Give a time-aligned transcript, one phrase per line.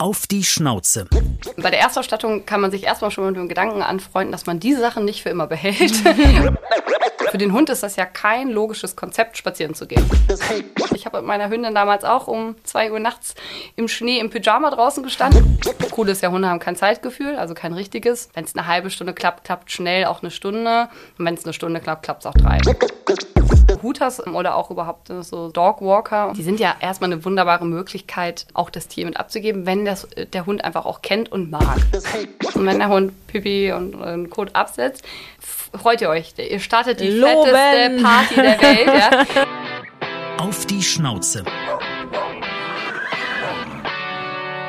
[0.00, 1.06] Auf die Schnauze.
[1.56, 4.80] Bei der Erstausstattung kann man sich erstmal schon mit dem Gedanken anfreunden, dass man diese
[4.80, 5.96] Sachen nicht für immer behält.
[7.30, 10.04] für den Hund ist das ja kein logisches Konzept, spazieren zu gehen.
[10.94, 13.34] Ich habe mit meiner Hündin damals auch um 2 Uhr nachts
[13.76, 15.58] im Schnee im Pyjama draußen gestanden.
[15.96, 18.28] Cool ist ja, Hunde haben kein Zeitgefühl, also kein richtiges.
[18.34, 20.88] Wenn es eine halbe Stunde klappt, klappt schnell auch eine Stunde.
[21.18, 22.58] Und wenn es eine Stunde klappt, klappt es auch drei.
[23.82, 28.88] Hutas oder auch überhaupt so Dogwalker, die sind ja erstmal eine wunderbare Möglichkeit, auch das
[28.88, 31.78] Tier mit abzugeben, wenn das, der Hund einfach auch kennt und mag.
[32.54, 35.04] Und wenn der Hund Pipi und, und Kot absetzt,
[35.40, 36.34] freut ihr euch.
[36.36, 37.50] Ihr startet die Loben.
[37.50, 38.86] fetteste Party der Welt.
[38.86, 39.46] Ja?
[40.44, 41.44] Auf die Schnauze.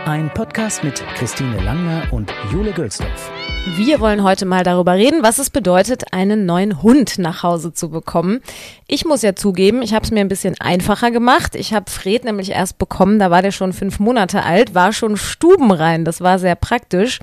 [0.06, 3.32] Ein Podcast mit Christine Langner und Jule Gölsdorf.
[3.64, 7.90] Wir wollen heute mal darüber reden, was es bedeutet, einen neuen Hund nach Hause zu
[7.90, 8.42] bekommen.
[8.88, 11.56] Ich muss ja zugeben, ich habe es mir ein bisschen einfacher gemacht.
[11.56, 15.16] Ich habe Fred nämlich erst bekommen, da war der schon fünf Monate alt, war schon
[15.16, 17.20] stubenrein, das war sehr praktisch.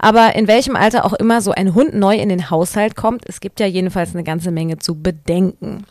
[0.00, 3.38] Aber in welchem Alter auch immer so ein Hund neu in den Haushalt kommt, es
[3.38, 5.84] gibt ja jedenfalls eine ganze Menge zu bedenken.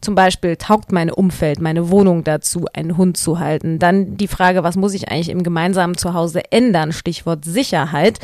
[0.00, 3.78] Zum Beispiel taugt mein Umfeld, meine Wohnung dazu, einen Hund zu halten.
[3.78, 6.90] Dann die Frage, was muss ich eigentlich im gemeinsamen Zuhause ändern?
[6.90, 8.18] Stichwort Sicherheit.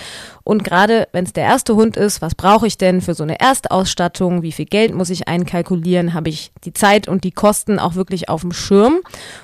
[0.49, 3.39] Und gerade wenn es der erste Hund ist, was brauche ich denn für so eine
[3.39, 4.41] Erstausstattung?
[4.41, 6.15] Wie viel Geld muss ich einkalkulieren?
[6.15, 9.01] Habe ich die Zeit und die Kosten auch wirklich auf dem Schirm?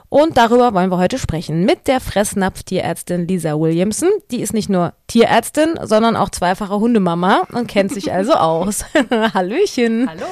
[0.08, 4.08] Und darüber wollen wir heute sprechen mit der Fressnapf-Tierärztin Lisa Williamson.
[4.30, 8.86] Die ist nicht nur Tierärztin, sondern auch zweifache Hundemama und kennt sich also aus.
[9.34, 10.08] Hallöchen.
[10.08, 10.24] Hallo.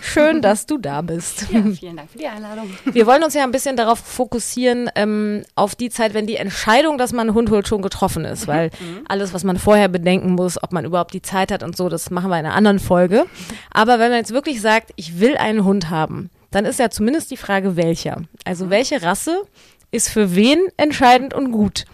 [0.00, 1.46] Schön, dass du da bist.
[1.50, 2.70] Ja, vielen Dank für die Einladung.
[2.84, 6.96] Wir wollen uns ja ein bisschen darauf fokussieren, ähm, auf die Zeit, wenn die Entscheidung,
[6.98, 8.46] dass man einen Hund holt, schon getroffen ist.
[8.46, 8.70] Weil
[9.08, 9.88] alles, was man vorher
[10.20, 12.54] bedenken muss, ob man überhaupt die Zeit hat und so, das machen wir in einer
[12.54, 13.26] anderen Folge.
[13.72, 17.30] Aber wenn man jetzt wirklich sagt, ich will einen Hund haben, dann ist ja zumindest
[17.30, 18.22] die Frage, welcher.
[18.44, 19.42] Also welche Rasse
[19.90, 21.84] ist für wen entscheidend und gut?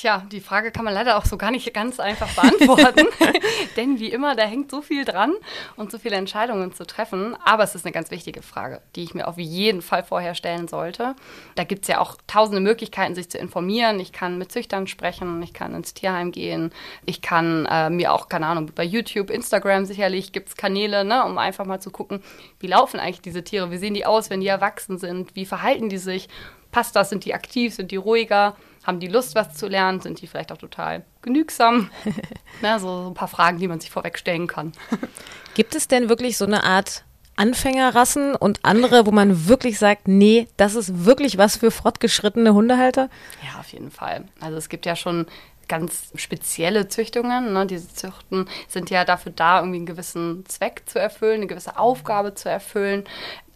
[0.00, 3.06] Tja, die Frage kann man leider auch so gar nicht ganz einfach beantworten.
[3.76, 5.34] Denn wie immer, da hängt so viel dran
[5.76, 7.36] und so viele Entscheidungen zu treffen.
[7.44, 10.68] Aber es ist eine ganz wichtige Frage, die ich mir auf jeden Fall vorher stellen
[10.68, 11.16] sollte.
[11.54, 14.00] Da gibt es ja auch tausende Möglichkeiten, sich zu informieren.
[14.00, 16.72] Ich kann mit Züchtern sprechen, ich kann ins Tierheim gehen,
[17.04, 21.26] ich kann äh, mir auch, keine Ahnung, bei YouTube, Instagram sicherlich gibt es Kanäle, ne,
[21.26, 22.22] um einfach mal zu gucken,
[22.58, 25.90] wie laufen eigentlich diese Tiere, wie sehen die aus, wenn die erwachsen sind, wie verhalten
[25.90, 26.30] die sich,
[26.72, 30.00] passt das, sind die aktiv, sind die ruhiger haben die Lust, was zu lernen?
[30.00, 31.90] Sind die vielleicht auch total genügsam?
[32.62, 34.72] Na, so, so ein paar Fragen, die man sich vorweg stellen kann.
[35.54, 37.04] Gibt es denn wirklich so eine Art
[37.36, 43.08] Anfängerrassen und andere, wo man wirklich sagt, nee, das ist wirklich was für fortgeschrittene Hundehalter?
[43.42, 44.24] Ja, auf jeden Fall.
[44.40, 45.26] Also es gibt ja schon
[45.66, 47.52] ganz spezielle Züchtungen.
[47.52, 47.64] Ne?
[47.64, 52.34] Diese Züchten sind ja dafür da, irgendwie einen gewissen Zweck zu erfüllen, eine gewisse Aufgabe
[52.34, 53.04] zu erfüllen.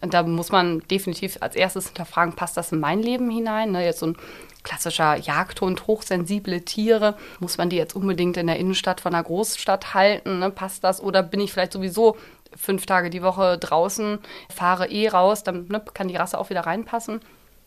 [0.04, 3.72] Und da muss man definitiv als erstes hinterfragen, passt das in mein Leben hinein?
[3.72, 3.86] Ne?
[3.86, 4.16] Jetzt so ein
[4.62, 7.16] klassischer Jagdhund, hochsensible Tiere.
[7.40, 10.40] Muss man die jetzt unbedingt in der Innenstadt von einer Großstadt halten?
[10.40, 10.50] Ne?
[10.50, 11.02] Passt das?
[11.02, 12.18] Oder bin ich vielleicht sowieso
[12.54, 14.18] fünf Tage die Woche draußen,
[14.54, 17.20] fahre eh raus, dann ne, kann die Rasse auch wieder reinpassen.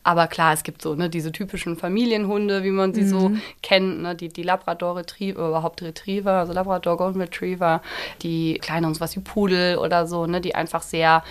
[0.04, 3.09] Aber klar, es gibt so ne, diese typischen Familienhunde, wie man sie mhm.
[3.09, 3.31] so
[3.62, 7.81] kennt, ne, die, die Labrador Retriever, überhaupt Retriever, also Labrador Golden Retriever,
[8.22, 11.24] die kleineren, sowas wie Pudel oder so, ne, die einfach sehr,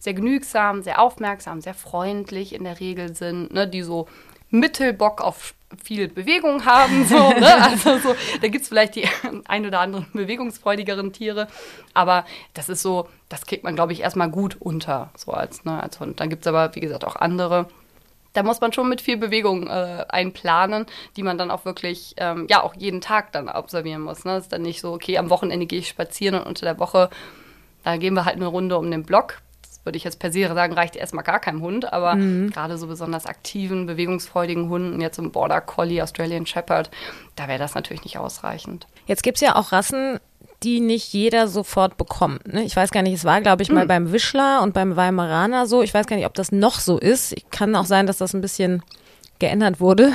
[0.00, 4.08] sehr genügsam, sehr aufmerksam, sehr freundlich in der Regel sind, ne, die so
[4.50, 7.06] Mittelbock auf viel Bewegung haben.
[7.06, 7.54] So, ne?
[7.60, 9.08] Also so, da gibt es vielleicht die
[9.46, 11.46] ein oder anderen bewegungsfreudigeren Tiere.
[11.94, 12.24] Aber
[12.54, 16.00] das ist so, das kriegt man, glaube ich, erstmal gut unter, so als, ne, als
[16.00, 16.18] Hund.
[16.18, 17.68] Dann gibt es aber, wie gesagt, auch andere.
[18.32, 20.86] Da muss man schon mit viel Bewegung äh, einplanen,
[21.16, 24.24] die man dann auch wirklich, ähm, ja, auch jeden Tag dann observieren muss.
[24.24, 24.34] Ne?
[24.34, 27.10] Das ist dann nicht so, okay, am Wochenende gehe ich spazieren und unter der Woche,
[27.84, 29.38] da gehen wir halt eine Runde um den Block
[29.84, 32.50] würde ich jetzt per se sagen, reicht erstmal gar keinem Hund, aber mhm.
[32.50, 36.90] gerade so besonders aktiven, bewegungsfreudigen Hunden, jetzt im Border Collie, Australian Shepherd,
[37.36, 38.86] da wäre das natürlich nicht ausreichend.
[39.06, 40.18] Jetzt gibt es ja auch Rassen,
[40.62, 42.52] die nicht jeder sofort bekommt.
[42.52, 42.64] Ne?
[42.64, 43.88] Ich weiß gar nicht, es war, glaube ich, mal mhm.
[43.88, 45.82] beim Wischler und beim Weimaraner so.
[45.82, 47.34] Ich weiß gar nicht, ob das noch so ist.
[47.50, 48.82] Kann auch sein, dass das ein bisschen
[49.40, 50.12] geändert wurde.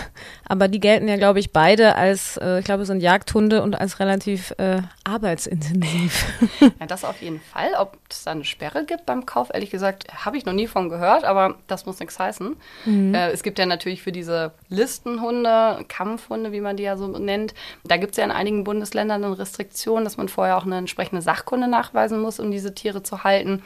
[0.47, 3.79] Aber die gelten ja, glaube ich, beide als, äh, ich glaube, es sind Jagdhunde und
[3.79, 6.25] als relativ äh, arbeitsintensiv.
[6.79, 7.71] Ja, das auf jeden Fall.
[7.77, 10.89] Ob es da eine Sperre gibt beim Kauf, ehrlich gesagt, habe ich noch nie von
[10.89, 12.55] gehört, aber das muss nichts heißen.
[12.85, 13.13] Mhm.
[13.13, 17.53] Äh, es gibt ja natürlich für diese Listenhunde, Kampfhunde, wie man die ja so nennt,
[17.83, 21.21] da gibt es ja in einigen Bundesländern eine Restriktion, dass man vorher auch eine entsprechende
[21.21, 23.61] Sachkunde nachweisen muss, um diese Tiere zu halten.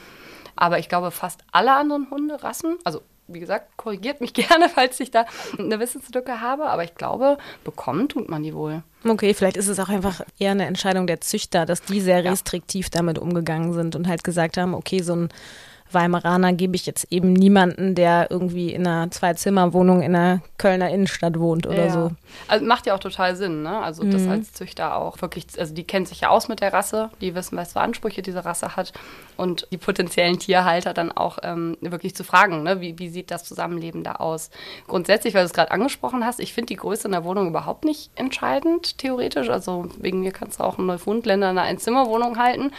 [0.56, 3.02] Aber ich glaube, fast alle anderen Hunderassen, also
[3.32, 5.26] wie gesagt, korrigiert mich gerne, falls ich da
[5.58, 8.84] eine Wissenslücke habe, aber ich glaube, bekommen tut man die wohl.
[9.08, 12.88] Okay, vielleicht ist es auch einfach eher eine Entscheidung der Züchter, dass die sehr restriktiv
[12.88, 13.00] ja.
[13.00, 15.30] damit umgegangen sind und halt gesagt haben, okay, so ein
[15.92, 21.40] Weimaraner gebe ich jetzt eben niemanden, der irgendwie in einer Zwei-Zimmer-Wohnung in einer Kölner Innenstadt
[21.40, 21.90] wohnt oder ja.
[21.90, 22.12] so.
[22.48, 23.80] Also macht ja auch total Sinn, ne?
[23.80, 27.10] Also das als Züchter auch wirklich, also die kennt sich ja aus mit der Rasse,
[27.22, 28.94] die wissen, was für Ansprüche diese Rasse hat
[29.38, 32.82] und die potenziellen Tierhalter dann auch ähm, wirklich zu fragen, ne?
[32.82, 34.52] Wie, wie sieht das Zusammenleben da aus?
[34.88, 37.86] Grundsätzlich, weil du es gerade angesprochen hast, ich finde die Größe in der Wohnung überhaupt
[37.86, 39.50] nicht entscheidend, theoretisch.
[39.50, 42.72] Also wegen mir kannst du auch einen Neufundländer in einer Einzimmerwohnung halten,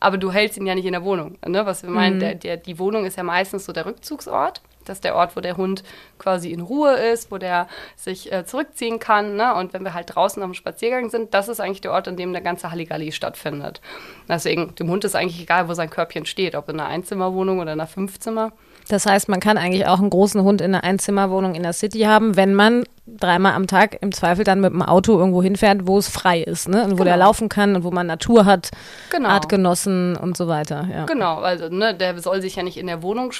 [0.00, 1.66] aber du hältst ihn ja nicht in der Wohnung, ne?
[1.66, 4.62] Was wir meinen, der, der, die Wohnung ist ja meistens so der Rückzugsort.
[4.84, 5.82] Das ist der Ort, wo der Hund
[6.16, 7.66] quasi in Ruhe ist, wo der
[7.96, 9.34] sich äh, zurückziehen kann.
[9.34, 9.52] Ne?
[9.54, 12.16] Und wenn wir halt draußen auf dem Spaziergang sind, das ist eigentlich der Ort, an
[12.16, 13.80] dem der ganze Halligalli stattfindet.
[14.28, 17.72] Deswegen, dem Hund ist eigentlich egal, wo sein Körbchen steht, ob in einer Einzimmerwohnung oder
[17.72, 18.52] in einer Fünfzimmer.
[18.88, 22.00] Das heißt, man kann eigentlich auch einen großen Hund in einer Einzimmerwohnung in der City
[22.02, 25.96] haben, wenn man dreimal am Tag im Zweifel dann mit dem Auto irgendwo hinfährt, wo
[25.98, 26.82] es frei ist, ne?
[26.84, 27.04] Und wo Genau.
[27.04, 28.70] der laufen kann und wo man Natur hat,
[29.10, 29.28] Genau.
[29.28, 30.88] Artgenossen und so weiter.
[30.92, 31.04] Ja.
[31.06, 33.32] Genau, also ne, der soll sich ja nicht in der Wohnung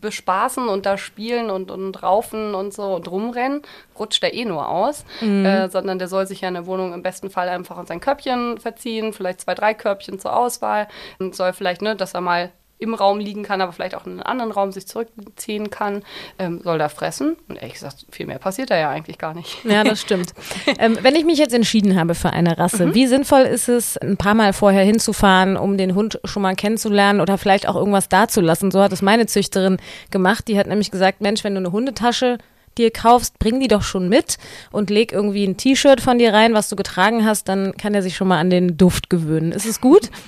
[0.00, 3.62] bespaßen und da spielen und, und raufen und so und rumrennen,
[3.98, 7.02] rutscht der eh nur aus, äh, sondern der soll sich ja in der Wohnung im
[7.02, 10.88] besten Fall einfach in sein Körbchen verziehen, vielleicht zwei, drei Körbchen zur Auswahl
[11.18, 14.12] und soll vielleicht, ne, dass er mal im Raum liegen kann, aber vielleicht auch in
[14.12, 16.02] einen anderen Raum sich zurückziehen kann,
[16.38, 17.36] ähm, soll da fressen.
[17.48, 19.64] Und ehrlich gesagt, viel mehr passiert da ja eigentlich gar nicht.
[19.64, 20.34] Ja, das stimmt.
[20.78, 24.16] ähm, wenn ich mich jetzt entschieden habe für eine Rasse, wie sinnvoll ist es, ein
[24.16, 28.70] paar Mal vorher hinzufahren, um den Hund schon mal kennenzulernen oder vielleicht auch irgendwas dazulassen?
[28.70, 29.78] So hat es meine Züchterin
[30.10, 30.48] gemacht.
[30.48, 32.38] Die hat nämlich gesagt, Mensch, wenn du eine Hundetasche
[32.76, 34.36] dir kaufst, bring die doch schon mit
[34.72, 38.02] und leg irgendwie ein T-Shirt von dir rein, was du getragen hast, dann kann er
[38.02, 39.52] sich schon mal an den Duft gewöhnen.
[39.52, 40.10] Ist es gut?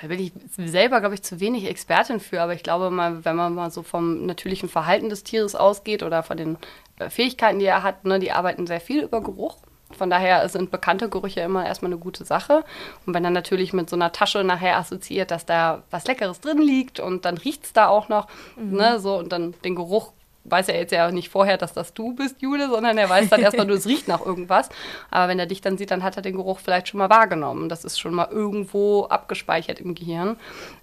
[0.00, 3.36] Da bin ich selber, glaube ich, zu wenig Expertin für, aber ich glaube mal, wenn
[3.36, 6.56] man mal so vom natürlichen Verhalten des Tieres ausgeht oder von den
[6.98, 9.58] äh, Fähigkeiten, die er hat, ne, die arbeiten sehr viel über Geruch.
[9.92, 12.64] Von daher sind bekannte Gerüche immer erstmal eine gute Sache.
[13.04, 16.58] Und wenn dann natürlich mit so einer Tasche nachher assoziiert, dass da was Leckeres drin
[16.58, 20.12] liegt und dann riecht es da auch noch, ne, so und dann den Geruch
[20.44, 23.40] weiß er jetzt ja nicht vorher, dass das du bist, Jule, sondern er weiß dann
[23.40, 24.68] erstmal nur, es riecht nach irgendwas.
[25.10, 27.68] Aber wenn er dich dann sieht, dann hat er den Geruch vielleicht schon mal wahrgenommen.
[27.68, 30.36] Das ist schon mal irgendwo abgespeichert im Gehirn.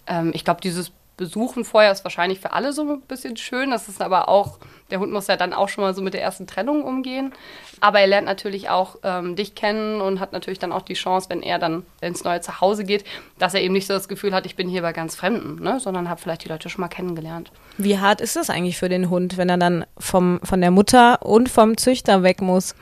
[0.08, 3.72] Ähm, ich glaube, dieses Besuchen vorher ist wahrscheinlich für alle so ein bisschen schön.
[3.72, 4.60] Das ist aber auch,
[4.92, 7.34] der Hund muss ja dann auch schon mal so mit der ersten Trennung umgehen.
[7.82, 11.30] Aber er lernt natürlich auch ähm, dich kennen und hat natürlich dann auch die Chance,
[11.30, 13.04] wenn er dann ins neue Zuhause geht,
[13.40, 15.80] dass er eben nicht so das Gefühl hat, ich bin hier bei ganz Fremden, ne?
[15.80, 17.52] sondern habe vielleicht die Leute schon mal kennengelernt.
[17.80, 21.26] Wie hart ist das eigentlich für den Hund, wenn er dann vom, von der Mutter
[21.26, 22.76] und vom Züchter weg muss?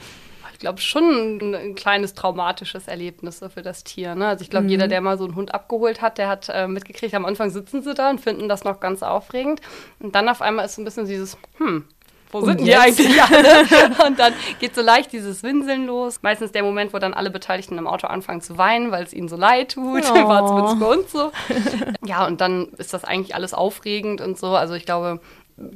[0.56, 1.04] Ich glaube schon
[1.42, 4.16] ein, ein kleines traumatisches Erlebnis so für das Tier.
[4.16, 4.26] Ne?
[4.26, 7.14] Also ich glaube, jeder, der mal so einen Hund abgeholt hat, der hat äh, mitgekriegt,
[7.14, 9.60] am Anfang sitzen sie da und finden das noch ganz aufregend.
[10.00, 11.84] Und dann auf einmal ist so ein bisschen dieses, hm,
[12.32, 13.66] wo Und sind die eigentlich alle?
[14.08, 16.20] Und dann geht so leicht dieses Winseln los.
[16.22, 19.28] Meistens der Moment, wo dann alle Beteiligten im Auto anfangen zu weinen, weil es ihnen
[19.28, 20.06] so leid tut.
[20.16, 20.28] Oh.
[20.30, 21.32] War zumindest bei uns so.
[22.06, 24.56] Ja, und dann ist das eigentlich alles aufregend und so.
[24.56, 25.20] Also ich glaube,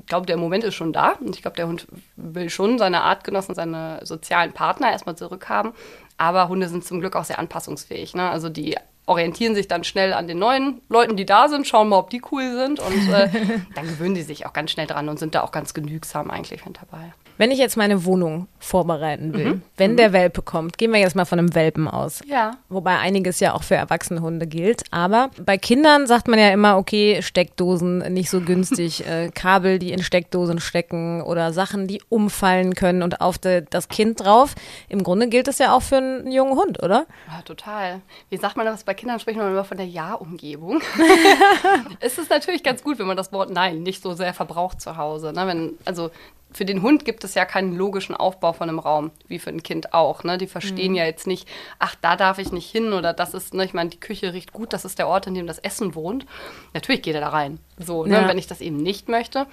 [0.08, 1.14] glaube, der Moment ist schon da.
[1.20, 5.74] Und ich glaube, der Hund will schon seine Artgenossen, seine sozialen Partner erstmal zurückhaben.
[6.18, 8.14] Aber Hunde sind zum Glück auch sehr anpassungsfähig.
[8.14, 8.30] Ne?
[8.30, 11.98] Also die orientieren sich dann schnell an den neuen Leuten, die da sind, schauen mal,
[11.98, 12.80] ob die cool sind.
[12.80, 13.30] Und äh,
[13.76, 16.66] dann gewöhnen die sich auch ganz schnell dran und sind da auch ganz genügsam eigentlich
[16.66, 17.14] mit dabei.
[17.40, 19.62] Wenn ich jetzt meine Wohnung vorbereiten will, Mhm.
[19.78, 22.20] wenn der Welpe kommt, gehen wir jetzt mal von einem Welpen aus.
[22.28, 22.58] Ja.
[22.68, 24.84] Wobei einiges ja auch für erwachsene Hunde gilt.
[24.92, 29.94] Aber bei Kindern sagt man ja immer, okay, Steckdosen nicht so günstig, äh, Kabel, die
[29.94, 34.54] in Steckdosen stecken oder Sachen, die umfallen können und auf de, das Kind drauf.
[34.90, 37.06] Im Grunde gilt das ja auch für einen jungen Hund, oder?
[37.30, 38.02] Ja, total.
[38.30, 39.18] Wie sagt man das bei Kindern?
[39.18, 40.81] Spricht man immer von der Ja-Umgebung.
[42.02, 44.98] es ist natürlich ganz gut, wenn man das Wort Nein nicht so sehr verbraucht zu
[44.98, 45.31] Hause.
[45.31, 45.48] Ne?
[45.48, 46.12] Wenn, also
[46.52, 49.62] für den Hund gibt es ja keinen logischen Aufbau von einem Raum, wie für ein
[49.62, 50.24] Kind auch.
[50.24, 50.38] Ne?
[50.38, 53.64] Die verstehen ja jetzt nicht, ach, da darf ich nicht hin oder das ist, ne?
[53.66, 56.26] ich meine, die Küche riecht gut, das ist der Ort, in dem das Essen wohnt.
[56.74, 57.60] Natürlich geht er da rein.
[57.78, 58.22] So, ne?
[58.22, 58.28] Ja.
[58.28, 59.46] Wenn ich das eben nicht möchte,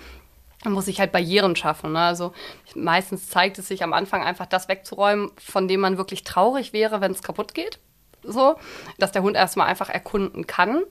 [0.65, 1.93] dann muss ich halt Barrieren schaffen.
[1.93, 2.01] Ne?
[2.01, 2.33] Also
[2.75, 7.01] meistens zeigt es sich am Anfang einfach das wegzuräumen, von dem man wirklich traurig wäre,
[7.01, 7.79] wenn es kaputt geht.
[8.23, 8.57] So,
[8.99, 10.83] dass der Hund erstmal einfach erkunden kann.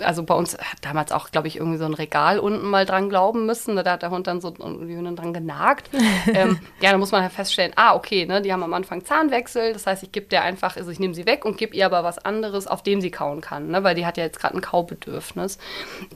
[0.00, 3.08] Also bei uns hat damals auch, glaube ich, irgendwie so ein Regal unten mal dran
[3.08, 3.76] glauben müssen.
[3.76, 5.90] Da hat der Hund dann so irgendwie dran genagt.
[6.34, 9.72] ähm, ja, da muss man halt feststellen, ah, okay, ne, die haben am Anfang Zahnwechsel.
[9.72, 12.04] Das heißt, ich gebe der einfach, also ich nehme sie weg und gebe ihr aber
[12.04, 13.68] was anderes, auf dem sie kauen kann.
[13.68, 15.58] Ne, weil die hat ja jetzt gerade ein Kaubedürfnis.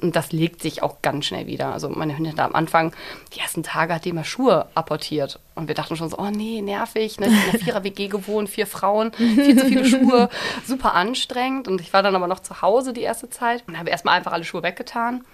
[0.03, 1.73] Und das legt sich auch ganz schnell wieder.
[1.73, 2.93] Also meine Hündin hat am Anfang,
[3.35, 5.41] die ersten Tage hat die immer Schuhe apportiert.
[5.55, 7.19] Und wir dachten schon so, oh nee, nervig.
[7.21, 7.27] Ne?
[7.27, 10.29] In einer Vierer-WG gewohnt, vier Frauen, viel zu viele Schuhe,
[10.67, 11.69] super anstrengend.
[11.69, 14.33] Und ich war dann aber noch zu Hause die erste Zeit und habe erstmal einfach
[14.33, 15.25] alle Schuhe weggetan.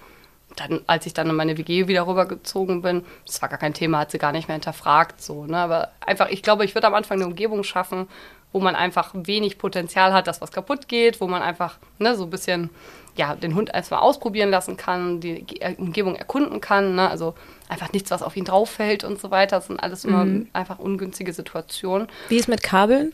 [0.57, 3.99] dann, als ich dann in meine WG wieder rübergezogen bin, das war gar kein Thema,
[3.99, 5.21] hat sie gar nicht mehr hinterfragt.
[5.21, 5.57] So, ne?
[5.57, 8.09] Aber einfach, ich glaube, ich würde am Anfang eine Umgebung schaffen,
[8.51, 12.25] wo man einfach wenig Potenzial hat, dass was kaputt geht, wo man einfach ne, so
[12.25, 12.69] ein bisschen
[13.15, 15.45] ja, den Hund erstmal ausprobieren lassen kann, die
[15.77, 16.95] Umgebung erkunden kann.
[16.95, 17.09] Ne?
[17.09, 17.35] Also
[17.67, 19.57] einfach nichts, was auf ihn drauf fällt und so weiter.
[19.57, 20.49] Das sind alles immer mhm.
[20.53, 22.07] einfach ungünstige Situationen.
[22.29, 23.13] Wie ist mit Kabeln?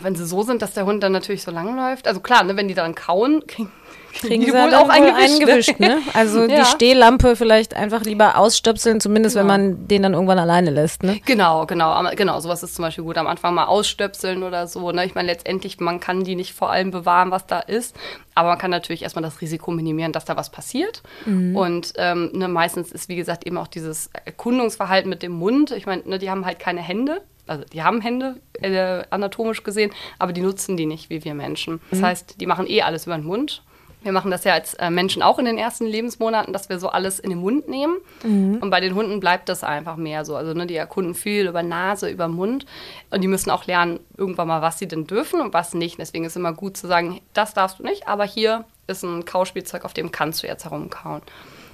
[0.00, 2.06] Wenn sie so sind, dass der Hund dann natürlich so lang läuft.
[2.06, 3.70] Also klar, ne, wenn die dann kauen, kriegen,
[4.12, 5.40] kriegen sie wohl auch eingewischt.
[5.40, 5.98] eingewischt ne?
[6.14, 6.60] Also ja.
[6.60, 9.48] die Stehlampe vielleicht einfach lieber ausstöpseln, zumindest genau.
[9.48, 11.02] wenn man den dann irgendwann alleine lässt.
[11.02, 11.20] Ne?
[11.24, 12.38] Genau, genau, genau.
[12.40, 13.18] Sowas ist zum Beispiel gut.
[13.18, 14.92] Am Anfang mal ausstöpseln oder so.
[14.92, 15.04] Ne?
[15.04, 17.96] Ich meine, letztendlich, man kann die nicht vor allem bewahren, was da ist.
[18.34, 21.02] Aber man kann natürlich erstmal das Risiko minimieren, dass da was passiert.
[21.26, 21.56] Mhm.
[21.56, 25.72] Und ähm, ne, meistens ist, wie gesagt, eben auch dieses Erkundungsverhalten mit dem Mund.
[25.72, 29.90] Ich meine, ne, die haben halt keine Hände also die haben Hände äh, anatomisch gesehen,
[30.18, 31.80] aber die nutzen die nicht wie wir Menschen.
[31.90, 32.06] Das mhm.
[32.06, 33.62] heißt, die machen eh alles über den Mund.
[34.02, 36.88] Wir machen das ja als äh, Menschen auch in den ersten Lebensmonaten, dass wir so
[36.88, 37.96] alles in den Mund nehmen.
[38.22, 38.58] Mhm.
[38.60, 40.36] Und bei den Hunden bleibt das einfach mehr so.
[40.36, 42.64] Also ne, die erkunden viel über Nase, über Mund.
[43.10, 45.98] Und die müssen auch lernen, irgendwann mal, was sie denn dürfen und was nicht.
[45.98, 49.24] Deswegen ist es immer gut zu sagen, das darfst du nicht, aber hier ist ein
[49.24, 51.20] Kauspielzeug, auf dem kannst du jetzt herumkauen.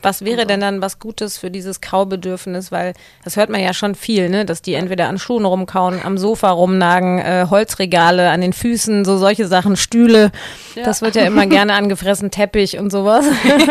[0.02, 0.46] Was wäre so.
[0.46, 2.70] denn dann was Gutes für dieses Kaubedürfnis?
[2.70, 4.44] Weil das hört man ja schon viel, ne?
[4.44, 9.16] dass die entweder an Schuhen rumkauen, am Sofa rumnagen, äh, Holzregale an den Füßen, so
[9.16, 10.30] solche Sachen, Stühle.
[10.74, 10.84] Ja.
[10.84, 13.24] Das wird ja immer gerne angefressen, Teppich und sowas.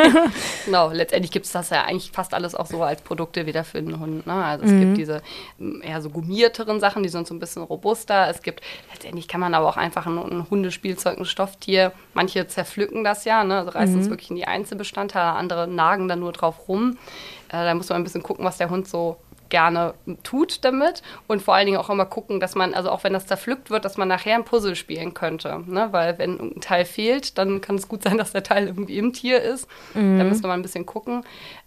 [0.65, 3.81] genau, letztendlich gibt es das ja eigentlich fast alles auch so als Produkte wieder für
[3.81, 4.25] den Hund.
[4.25, 4.33] Ne?
[4.33, 4.79] Also es mhm.
[4.79, 5.21] gibt diese
[5.83, 8.29] eher so gummierteren Sachen, die sind so ein bisschen robuster.
[8.29, 13.03] Es gibt, letztendlich kann man aber auch einfach ein, ein Hundespielzeug, ein Stofftier, manche zerpflücken
[13.03, 13.59] das ja, ne?
[13.59, 14.09] also reißen es mhm.
[14.09, 16.97] wirklich in die Einzelbestandteile, andere nagen dann dann nur drauf rum.
[17.49, 19.17] Äh, da muss man ein bisschen gucken, was der Hund so
[19.49, 23.13] gerne tut damit und vor allen Dingen auch immer gucken, dass man, also auch wenn
[23.13, 25.63] das zerpflückt wird, dass man nachher ein Puzzle spielen könnte.
[25.67, 25.87] Ne?
[25.91, 29.13] Weil wenn ein Teil fehlt, dann kann es gut sein, dass der Teil irgendwie im
[29.13, 29.67] Tier ist.
[29.93, 30.17] Mhm.
[30.17, 31.23] Da müssen wir mal ein bisschen gucken.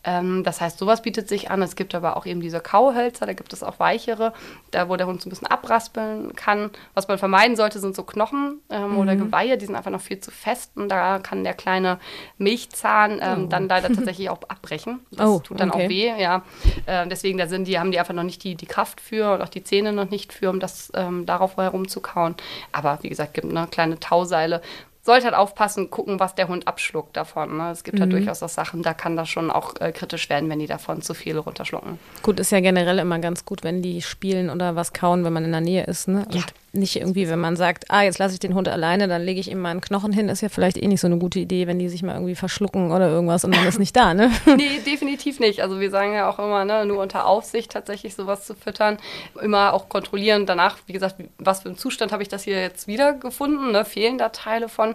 [0.08, 1.60] Ähm, das heißt, sowas bietet sich an.
[1.60, 4.32] Es gibt aber auch eben diese Kauhölzer, da gibt es auch weichere,
[4.70, 6.70] da wo der Hund so ein bisschen abraspeln kann.
[6.94, 8.98] Was man vermeiden sollte, sind so Knochen ähm, mhm.
[8.98, 11.98] oder Geweihe, die sind einfach noch viel zu fest und da kann der kleine
[12.38, 13.46] Milchzahn ähm, oh.
[13.48, 15.00] dann leider tatsächlich auch abbrechen.
[15.10, 15.84] Das oh, tut dann okay.
[15.84, 16.42] auch weh, ja.
[16.86, 19.42] Äh, deswegen, da sind die, haben die einfach noch nicht die, die Kraft für und
[19.42, 22.34] auch die Zähne noch nicht für, um das ähm, darauf herumzukauen.
[22.72, 24.62] Aber wie gesagt, gibt ne, kleine Tauseile,
[25.02, 27.56] sollte halt aufpassen, gucken, was der Hund abschluckt davon.
[27.56, 27.70] Ne?
[27.70, 28.14] Es gibt halt mhm.
[28.14, 31.02] halt durchaus auch Sachen, da kann das schon auch äh, kritisch werden, wenn die davon
[31.02, 31.98] zu viel runterschlucken.
[32.22, 35.44] Gut, ist ja generell immer ganz gut, wenn die spielen oder was kauen, wenn man
[35.44, 36.08] in der Nähe ist.
[36.08, 36.26] Ne?
[36.30, 39.40] Ja nicht irgendwie, wenn man sagt, ah, jetzt lasse ich den Hund alleine, dann lege
[39.40, 41.66] ich ihm mal einen Knochen hin, ist ja vielleicht eh nicht so eine gute Idee,
[41.66, 44.30] wenn die sich mal irgendwie verschlucken oder irgendwas und man ist nicht da, ne?
[44.56, 45.62] nee, definitiv nicht.
[45.62, 48.98] Also wir sagen ja auch immer, ne, nur unter Aufsicht tatsächlich sowas zu füttern.
[49.40, 52.86] Immer auch kontrollieren danach, wie gesagt, was für einen Zustand habe ich das hier jetzt
[52.86, 53.84] wiedergefunden, ne?
[53.84, 54.94] Fehlen da Teile von?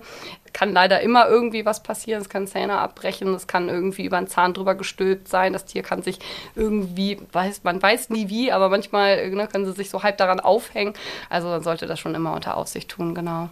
[0.53, 4.27] Kann leider immer irgendwie was passieren, es kann Zähne abbrechen, es kann irgendwie über einen
[4.27, 6.19] Zahn drüber gestülpt sein, das Tier kann sich
[6.55, 10.39] irgendwie, weiß, man weiß nie wie, aber manchmal ne, können sie sich so halb daran
[10.39, 10.93] aufhängen.
[11.31, 13.49] Also man sollte das schon immer unter Aufsicht tun, genau.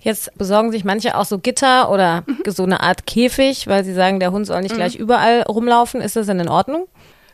[0.00, 4.20] Jetzt besorgen sich manche auch so Gitter oder so eine Art Käfig, weil sie sagen,
[4.20, 4.76] der Hund soll nicht mhm.
[4.76, 6.00] gleich überall rumlaufen.
[6.00, 6.86] Ist das denn in Ordnung?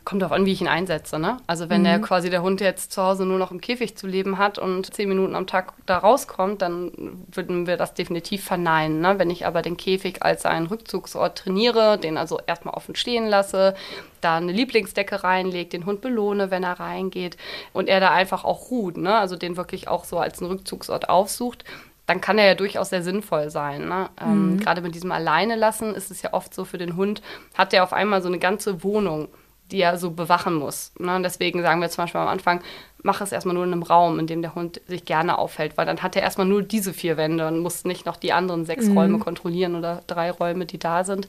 [0.05, 1.17] Kommt darauf an, wie ich ihn einsetze.
[1.17, 1.37] Ne?
[1.47, 1.85] Also wenn mhm.
[1.85, 4.93] der quasi der Hund jetzt zu Hause nur noch im Käfig zu leben hat und
[4.93, 6.91] zehn Minuten am Tag da rauskommt, dann
[7.31, 9.01] würden wir das definitiv verneinen.
[9.01, 9.17] Ne?
[9.17, 13.73] Wenn ich aber den Käfig als einen Rückzugsort trainiere, den also erstmal offen stehen lasse,
[14.21, 17.35] da eine Lieblingsdecke reinlege, den Hund belohne, wenn er reingeht
[17.73, 19.17] und er da einfach auch ruht, ne?
[19.17, 21.63] also den wirklich auch so als einen Rückzugsort aufsucht,
[22.05, 23.87] dann kann er ja durchaus sehr sinnvoll sein.
[23.87, 24.09] Ne?
[24.21, 24.59] Ähm, mhm.
[24.59, 27.23] Gerade mit diesem Alleine lassen ist es ja oft so für den Hund,
[27.55, 29.29] hat er auf einmal so eine ganze Wohnung
[29.71, 30.91] die er so bewachen muss.
[30.99, 31.15] Ne?
[31.15, 32.61] Und deswegen sagen wir zum Beispiel am Anfang,
[33.05, 35.85] mach es erstmal nur in einem Raum, in dem der Hund sich gerne aufhält, weil
[35.85, 38.87] dann hat er erstmal nur diese vier Wände und muss nicht noch die anderen sechs
[38.87, 38.97] mhm.
[38.97, 41.27] Räume kontrollieren oder drei Räume, die da sind.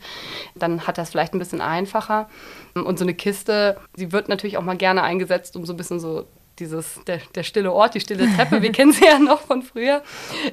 [0.54, 2.28] Dann hat er es vielleicht ein bisschen einfacher.
[2.74, 6.00] Und so eine Kiste, sie wird natürlich auch mal gerne eingesetzt, um so ein bisschen
[6.00, 6.26] so
[6.58, 10.02] dieses, der, der stille Ort, die stille Treppe, wir kennen sie ja noch von früher,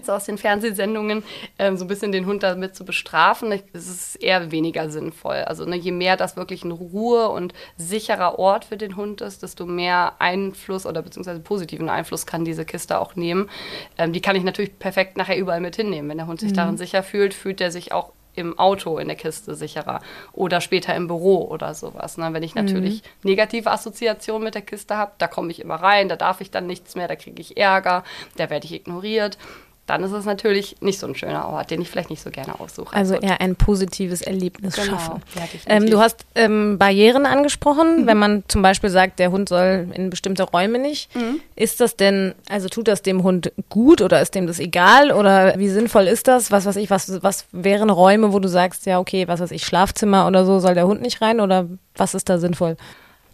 [0.01, 1.23] so aus den Fernsehsendungen,
[1.59, 5.35] ähm, so ein bisschen den Hund damit zu bestrafen, das ist eher weniger sinnvoll.
[5.35, 9.43] Also ne, je mehr das wirklich ein Ruhe und sicherer Ort für den Hund ist,
[9.43, 13.49] desto mehr Einfluss oder beziehungsweise positiven Einfluss kann diese Kiste auch nehmen.
[13.97, 16.09] Ähm, die kann ich natürlich perfekt nachher überall mit hinnehmen.
[16.09, 16.55] Wenn der Hund sich mhm.
[16.55, 20.95] darin sicher fühlt, fühlt er sich auch im Auto in der Kiste sicherer oder später
[20.95, 22.17] im Büro oder sowas.
[22.17, 22.33] Ne?
[22.33, 23.29] Wenn ich natürlich mhm.
[23.29, 26.67] negative Assoziationen mit der Kiste habe, da komme ich immer rein, da darf ich dann
[26.67, 28.03] nichts mehr, da kriege ich Ärger,
[28.35, 29.37] da werde ich ignoriert.
[29.85, 32.57] Dann ist es natürlich nicht so ein schöner Ort, den ich vielleicht nicht so gerne
[32.59, 32.95] aussuche.
[32.95, 35.21] Also eher ein positives Erlebnis Genau, schaffen.
[35.35, 38.07] ja, ähm, du hast ähm, Barrieren angesprochen, Mhm.
[38.07, 41.13] wenn man zum Beispiel sagt, der Hund soll in bestimmte Räume nicht.
[41.15, 41.41] Mhm.
[41.57, 45.59] Ist das denn, also tut das dem Hund gut oder ist dem das egal oder
[45.59, 46.49] wie sinnvoll ist das?
[46.51, 49.65] Was weiß ich, was, was wären Räume, wo du sagst, ja, okay, was weiß ich,
[49.65, 52.77] Schlafzimmer oder so, soll der Hund nicht rein oder was ist da sinnvoll?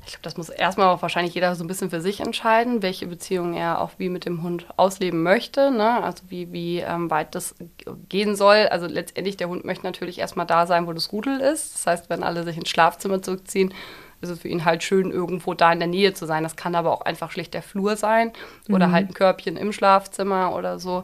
[0.09, 3.53] Ich glaube, das muss erstmal wahrscheinlich jeder so ein bisschen für sich entscheiden, welche Beziehung
[3.53, 5.69] er auch wie mit dem Hund ausleben möchte.
[5.69, 6.03] Ne?
[6.03, 7.53] Also wie, wie ähm, weit das
[8.09, 8.67] gehen soll.
[8.71, 11.75] Also letztendlich, der Hund möchte natürlich erstmal da sein, wo das Rudel ist.
[11.75, 13.71] Das heißt, wenn alle sich ins Schlafzimmer zurückziehen,
[14.21, 16.43] ist es für ihn halt schön, irgendwo da in der Nähe zu sein.
[16.43, 18.31] Das kann aber auch einfach schlicht der Flur sein
[18.69, 21.03] oder halt ein Körbchen im Schlafzimmer oder so.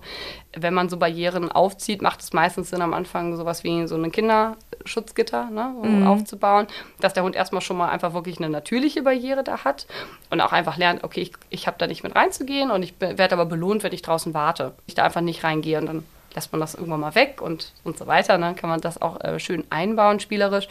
[0.57, 4.09] Wenn man so Barrieren aufzieht, macht es meistens Sinn, am Anfang sowas wie so eine
[4.09, 6.67] Kinderschutzgitter ne, um aufzubauen,
[6.99, 9.87] dass der Hund erstmal schon mal einfach wirklich eine natürliche Barriere da hat
[10.29, 13.33] und auch einfach lernt, okay, ich, ich habe da nicht mit reinzugehen und ich werde
[13.33, 14.73] aber belohnt, wenn ich draußen warte.
[14.87, 16.03] Ich da einfach nicht reingehe und dann
[16.35, 18.37] lässt man das irgendwann mal weg und, und so weiter.
[18.37, 20.67] Dann kann man das auch äh, schön einbauen, spielerisch.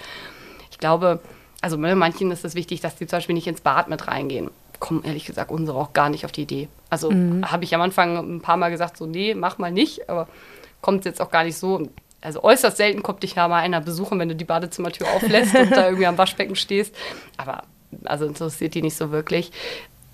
[0.71, 1.21] Ich glaube,
[1.65, 4.51] also bei manchen ist es wichtig, dass die zum Beispiel nicht ins Bad mit reingehen.
[4.81, 6.69] Kommen ehrlich gesagt unsere auch gar nicht auf die Idee.
[6.91, 10.29] Also habe ich am Anfang ein paar Mal gesagt, so nee, mach mal nicht, aber
[10.83, 11.89] kommt jetzt auch gar nicht so.
[12.21, 15.71] Also äußerst selten kommt dich ja mal einer besuchen, wenn du die Badezimmertür auflässt und
[15.71, 16.95] da irgendwie am Waschbecken stehst.
[17.39, 17.63] Aber
[18.05, 19.51] also interessiert die nicht so wirklich.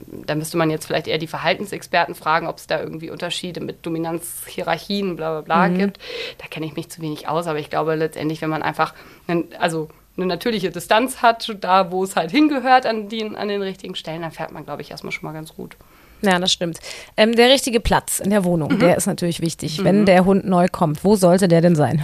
[0.07, 3.85] Da müsste man jetzt vielleicht eher die Verhaltensexperten fragen, ob es da irgendwie Unterschiede mit
[3.85, 5.99] Dominanzhierarchien, bla bla bla gibt.
[6.39, 8.95] Da kenne ich mich zu wenig aus, aber ich glaube letztendlich, wenn man einfach,
[9.59, 9.89] also
[10.21, 14.23] eine natürliche Distanz hat, da wo es halt hingehört, an, den an den richtigen Stellen,
[14.23, 15.77] dann fährt man, glaube ich, erstmal schon mal ganz gut.
[16.23, 16.79] Ja, das stimmt.
[17.17, 18.79] Ähm, der richtige Platz in der Wohnung, Mhm.
[18.81, 19.83] der ist natürlich wichtig.
[19.83, 22.03] Wenn der Hund neu kommt, wo sollte der denn sein?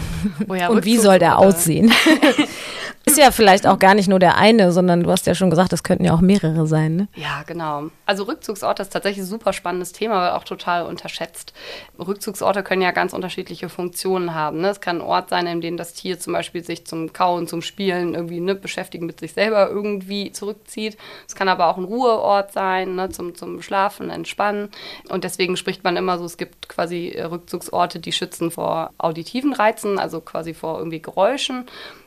[0.48, 1.92] Oh ja, Und wie soll der aussehen?
[3.08, 5.72] ist ja vielleicht auch gar nicht nur der eine, sondern du hast ja schon gesagt,
[5.72, 6.96] es könnten ja auch mehrere sein.
[6.96, 7.08] Ne?
[7.14, 7.84] Ja, genau.
[8.04, 11.54] Also Rückzugsort ist tatsächlich ein super spannendes Thema, aber auch total unterschätzt.
[12.00, 14.60] Rückzugsorte können ja ganz unterschiedliche Funktionen haben.
[14.60, 14.70] Ne?
[14.70, 17.62] Es kann ein Ort sein, in dem das Tier zum Beispiel sich zum Kauen, zum
[17.62, 20.98] Spielen irgendwie ne, beschäftigen mit sich selber irgendwie zurückzieht.
[21.28, 24.70] Es kann aber auch ein Ruheort sein, ne, zum, zum Schlafen, Entspannen.
[25.08, 29.52] Und deswegen spricht man immer so, es gibt quasi äh, Rückzugsorte, die schützen vor auditiven
[29.52, 31.66] Reizen, also quasi vor irgendwie Geräuschen.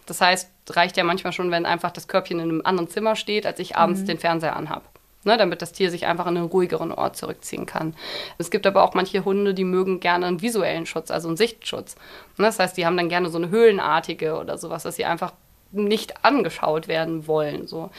[0.10, 3.46] Das heißt, reicht ja manchmal schon, wenn einfach das Körbchen in einem anderen Zimmer steht,
[3.46, 4.84] als ich abends den Fernseher anhab.
[5.26, 7.94] Ne, damit das Tier sich einfach in einen ruhigeren Ort zurückziehen kann.
[8.38, 11.96] Es gibt aber auch manche Hunde, die mögen gerne einen visuellen Schutz, also einen Sichtschutz.
[12.38, 15.34] Ne, das heißt, die haben dann gerne so eine höhlenartige oder sowas, dass sie einfach
[15.72, 17.68] nicht angeschaut werden wollen.
[17.68, 17.92] So.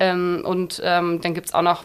[0.00, 1.84] Ähm, und ähm, dann gibt es auch noch,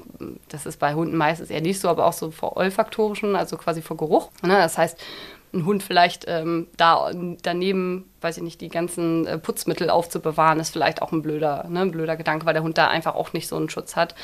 [0.50, 3.82] das ist bei Hunden meistens eher nicht so, aber auch so vor olfaktorischen, also quasi
[3.82, 4.30] vor Geruch.
[4.42, 4.56] Ne?
[4.56, 5.00] Das heißt,
[5.54, 10.72] ein Hund vielleicht ähm, da daneben, weiß ich nicht, die ganzen äh, Putzmittel aufzubewahren, ist
[10.72, 13.48] vielleicht auch ein blöder, ne, ein blöder Gedanke, weil der Hund da einfach auch nicht
[13.48, 14.16] so einen Schutz hat.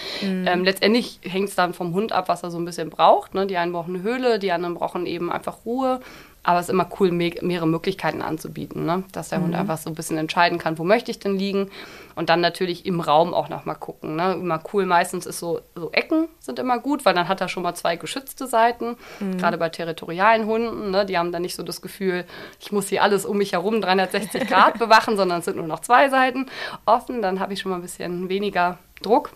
[0.45, 3.33] Ähm, letztendlich hängt es dann vom Hund ab, was er so ein bisschen braucht.
[3.33, 3.47] Ne?
[3.47, 5.99] Die einen brauchen eine Höhle, die anderen brauchen eben einfach Ruhe.
[6.45, 9.03] Aber es ist immer cool, me mehrere Möglichkeiten anzubieten, ne?
[9.11, 11.71] dass der Hund einfach so ein bisschen entscheiden kann, wo möchte ich denn liegen.
[12.13, 14.15] Und dann natürlich im Raum auch nochmal gucken.
[14.15, 14.33] Ne?
[14.33, 17.63] Immer cool, meistens ist so, so Ecken sind immer gut, weil dann hat er schon
[17.63, 18.95] mal zwei geschützte Seiten.
[19.37, 21.05] Gerade bei territorialen Hunden, ne?
[21.05, 22.25] die haben dann nicht so das Gefühl,
[22.59, 25.79] ich muss hier alles um mich herum 360 Grad bewachen, sondern es sind nur noch
[25.79, 26.45] zwei Seiten
[26.85, 27.23] offen.
[27.23, 29.31] Dann habe ich schon mal ein bisschen weniger Druck.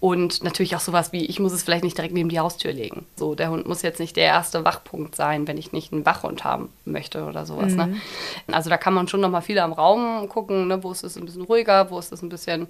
[0.00, 3.06] Und natürlich auch sowas wie, ich muss es vielleicht nicht direkt neben die Haustür legen.
[3.16, 6.44] So, der Hund muss jetzt nicht der erste Wachpunkt sein, wenn ich nicht einen Wachhund
[6.44, 7.74] haben möchte oder sowas.
[7.74, 7.96] Ne?
[8.52, 10.82] Also da kann man schon noch mal viel am Raum gucken, ne?
[10.82, 12.68] wo ist es ein bisschen ruhiger, wo ist es ein bisschen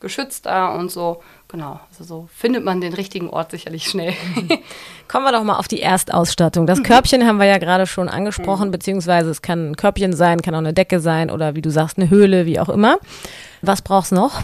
[0.00, 1.22] geschützter und so.
[1.48, 4.14] Genau, also so findet man den richtigen Ort sicherlich schnell.
[5.08, 6.66] Kommen wir doch mal auf die Erstausstattung.
[6.66, 10.54] Das Körbchen haben wir ja gerade schon angesprochen, beziehungsweise es kann ein Körbchen sein, kann
[10.54, 12.98] auch eine Decke sein oder wie du sagst, eine Höhle, wie auch immer.
[13.62, 14.42] Was brauchst du noch?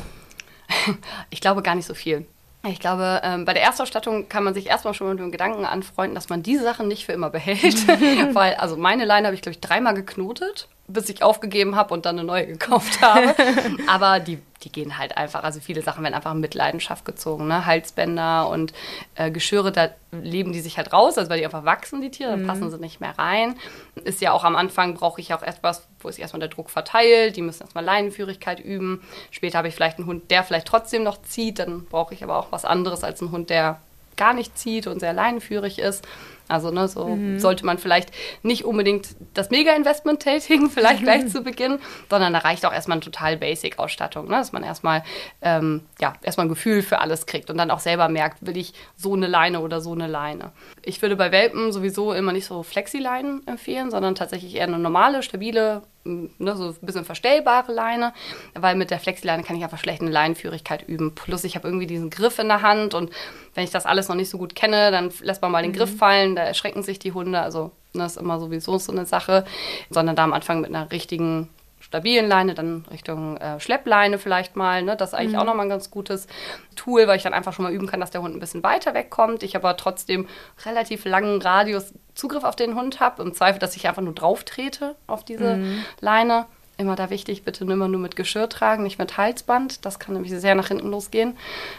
[1.30, 2.26] Ich glaube gar nicht so viel.
[2.66, 6.14] Ich glaube, ähm, bei der Erstausstattung kann man sich erstmal schon mit dem Gedanken anfreunden,
[6.14, 7.86] dass man diese Sachen nicht für immer behält.
[8.34, 12.04] Weil, also meine Leine habe ich, glaube ich, dreimal geknotet, bis ich aufgegeben habe und
[12.04, 13.34] dann eine neue gekauft habe.
[13.88, 17.48] Aber die, die gehen halt einfach, also viele Sachen werden einfach mit Leidenschaft gezogen.
[17.48, 17.64] Ne?
[17.64, 18.74] Halsbänder und
[19.14, 22.32] äh, Geschirre, da leben die sich halt raus, also weil die einfach wachsen, die Tiere,
[22.32, 23.56] dann passen sie nicht mehr rein.
[24.04, 27.36] Ist ja auch am Anfang brauche ich auch etwas, wo sich erstmal der Druck verteilt,
[27.36, 29.02] die müssen erstmal Leinenführigkeit üben.
[29.30, 32.36] Später habe ich vielleicht einen Hund, der vielleicht trotzdem noch zieht, dann brauche ich aber
[32.36, 33.80] auch was anderes als einen Hund, der
[34.16, 36.06] gar nicht zieht und sehr leinenführig ist.
[36.48, 38.10] Also ne, so sollte man vielleicht
[38.42, 41.78] nicht unbedingt das Mega-Investment tätigen, vielleicht gleich zu Beginn,
[42.10, 44.36] sondern da reicht auch erstmal eine total Basic-Ausstattung, ne?
[44.36, 45.02] dass man erstmal
[45.40, 48.74] ähm, ja, erstmal ein Gefühl für alles kriegt und dann auch selber merkt, will ich
[48.96, 50.52] so eine Leine oder so eine Leine.
[50.86, 55.22] Ich würde bei Welpen sowieso immer nicht so Flexi-Leinen empfehlen, sondern tatsächlich eher eine normale,
[55.22, 58.12] stabile, ne, so ein bisschen verstellbare Leine,
[58.54, 61.14] weil mit der Flexi-Leine kann ich einfach schlecht eine Leinenführigkeit üben.
[61.14, 63.10] Plus ich habe irgendwie diesen Griff in der Hand und
[63.54, 65.96] wenn ich das alles noch nicht so gut kenne, dann lässt man mal den Griff
[65.96, 67.40] fallen, da erschrecken sich die Hunde.
[67.40, 69.44] Also Das ist immer sowieso so eine Sache,
[69.88, 71.48] sondern da am Anfang mit einer richtigen
[71.94, 74.82] stabilen Leine, dann Richtung äh, Schleppleine vielleicht mal.
[74.82, 74.96] Ne?
[74.96, 75.38] Das ist eigentlich mhm.
[75.38, 76.26] auch nochmal ein ganz gutes
[76.74, 78.94] Tool, weil ich dann einfach schon mal üben kann, dass der Hund ein bisschen weiter
[78.94, 79.44] wegkommt.
[79.44, 80.26] Ich aber trotzdem
[80.66, 83.22] relativ langen Radius Zugriff auf den Hund habe.
[83.22, 85.84] Im Zweifel, dass ich einfach nur drauf trete auf diese mhm.
[86.00, 89.84] Leine immer da wichtig, bitte immer nur mit Geschirr tragen, nicht mit Halsband.
[89.84, 91.36] Das kann nämlich sehr nach hinten losgehen.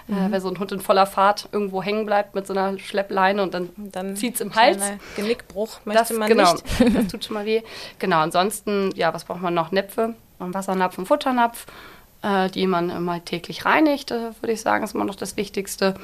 [0.08, 0.18] Äh, mhm.
[0.18, 3.44] Äh, wenn so ein Hund in voller Fahrt irgendwo hängen bleibt mit so einer Schleppleine
[3.44, 4.82] und dann, dann zieht es im Hals.
[5.16, 6.66] Genickbruch möchte das, man genau, nicht.
[6.96, 7.62] das tut schon mal weh.
[8.00, 9.72] Genau, ansonsten, ja, was braucht man noch?
[9.72, 11.66] Näpfe, ein Wassernapf, ein Futternapf,
[12.22, 15.96] äh, die man immer täglich reinigt, äh, würde ich sagen, ist immer noch das Wichtigste.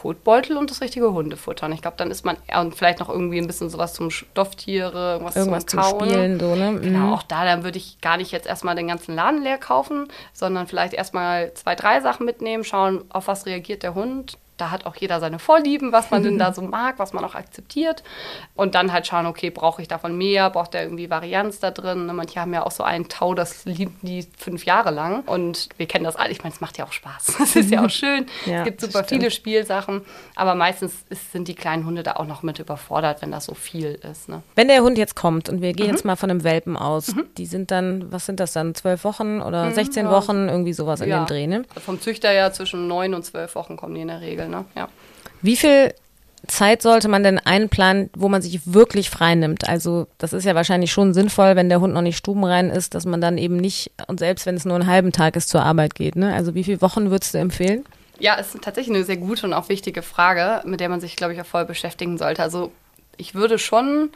[0.00, 1.66] Kotbeutel und das richtige Hundefutter.
[1.66, 5.14] Und ich glaube, dann ist man und vielleicht noch irgendwie ein bisschen sowas zum Stofftiere,
[5.14, 5.98] irgendwas, irgendwas zum, Kauen.
[5.98, 6.78] zum Spielen, so, ne?
[6.80, 7.12] Genau, mhm.
[7.12, 10.68] auch da, dann würde ich gar nicht jetzt erstmal den ganzen Laden leer kaufen, sondern
[10.68, 14.96] vielleicht erstmal zwei, drei Sachen mitnehmen, schauen, auf was reagiert der Hund da hat auch
[14.96, 18.02] jeder seine Vorlieben, was man denn da so mag, was man auch akzeptiert.
[18.54, 22.06] Und dann halt schauen, okay, brauche ich davon mehr, braucht der irgendwie Varianz da drin.
[22.06, 25.22] Ne, manche haben ja auch so einen Tau, das lieben die fünf Jahre lang.
[25.22, 26.30] Und wir kennen das alle.
[26.30, 27.36] Ich meine, es macht ja auch Spaß.
[27.48, 28.26] Es ist ja auch schön.
[28.44, 30.02] ja, es gibt super viele Spielsachen.
[30.34, 33.54] Aber meistens ist, sind die kleinen Hunde da auch noch mit überfordert, wenn das so
[33.54, 34.28] viel ist.
[34.28, 34.42] Ne?
[34.54, 35.92] Wenn der Hund jetzt kommt und wir gehen mhm.
[35.92, 37.26] jetzt mal von einem Welpen aus, mhm.
[37.38, 40.12] die sind dann, was sind das dann, zwölf Wochen oder mhm, 16 ja.
[40.12, 41.24] Wochen, irgendwie sowas in ja.
[41.24, 41.62] dem Dreh, ne?
[41.84, 44.64] Vom Züchter ja zwischen neun und zwölf Wochen kommen die in der Regel ne?
[44.74, 44.88] Ja.
[45.42, 45.94] Wie viel
[46.46, 49.68] Zeit sollte man denn einplanen, wo man sich wirklich frei nimmt?
[49.68, 53.06] Also das ist ja wahrscheinlich schon sinnvoll, wenn der Hund noch nicht stubenrein ist, dass
[53.06, 55.94] man dann eben nicht, und selbst wenn es nur einen halben Tag ist, zur Arbeit
[55.94, 56.16] geht.
[56.16, 56.34] Ne?
[56.34, 57.84] Also wie viele Wochen würdest du empfehlen?
[58.18, 61.16] Ja, es ist tatsächlich eine sehr gute und auch wichtige Frage, mit der man sich,
[61.16, 62.42] glaube ich, auch voll beschäftigen sollte.
[62.42, 62.72] Also
[63.16, 64.10] ich würde schon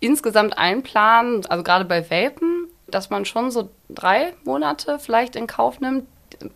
[0.00, 5.80] insgesamt einplanen, also gerade bei Welpen, dass man schon so drei Monate vielleicht in Kauf
[5.80, 6.06] nimmt,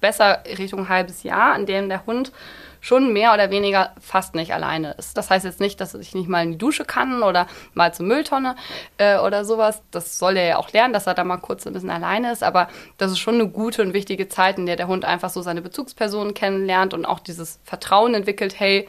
[0.01, 2.33] besser Richtung halbes Jahr, in dem der Hund
[2.81, 5.17] schon mehr oder weniger fast nicht alleine ist.
[5.17, 8.07] Das heißt jetzt nicht, dass ich nicht mal in die Dusche kann oder mal zur
[8.07, 8.57] Mülltonne
[8.99, 9.83] äh, oder sowas.
[9.91, 12.43] Das soll er ja auch lernen, dass er da mal kurz ein bisschen alleine ist.
[12.43, 15.43] Aber das ist schon eine gute und wichtige Zeit, in der der Hund einfach so
[15.43, 18.89] seine Bezugspersonen kennenlernt und auch dieses Vertrauen entwickelt, hey,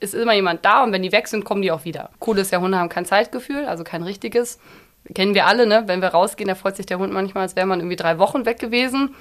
[0.00, 2.10] ist immer jemand da und wenn die weg sind, kommen die auch wieder.
[2.24, 4.58] Cool ist ja, Hunde haben kein Zeitgefühl, also kein richtiges.
[5.14, 5.84] Kennen wir alle, ne?
[5.86, 8.44] Wenn wir rausgehen, da freut sich der Hund manchmal, als wäre man irgendwie drei Wochen
[8.44, 9.14] weg gewesen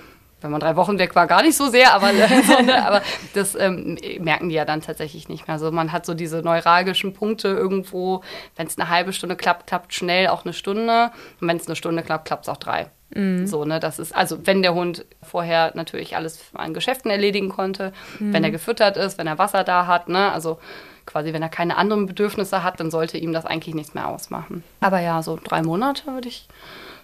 [0.46, 2.12] wenn man drei Wochen weg war, gar nicht so sehr, aber,
[2.48, 3.02] so, ne, aber
[3.34, 5.56] das ähm, merken die ja dann tatsächlich nicht mehr.
[5.56, 8.22] Also man hat so diese neuralgischen Punkte irgendwo,
[8.56, 11.12] wenn es eine halbe Stunde klappt, klappt schnell auch eine Stunde.
[11.42, 12.88] Und wenn es eine Stunde klappt, klappt es auch drei.
[13.14, 13.48] Mhm.
[13.48, 17.92] So, ne, das ist, also wenn der Hund vorher natürlich alles an Geschäften erledigen konnte,
[18.20, 18.34] mhm.
[18.34, 20.60] wenn er gefüttert ist, wenn er Wasser da hat, ne, also
[21.08, 24.64] quasi, wenn er keine anderen Bedürfnisse hat, dann sollte ihm das eigentlich nichts mehr ausmachen.
[24.80, 26.48] Aber ja, so drei Monate würde ich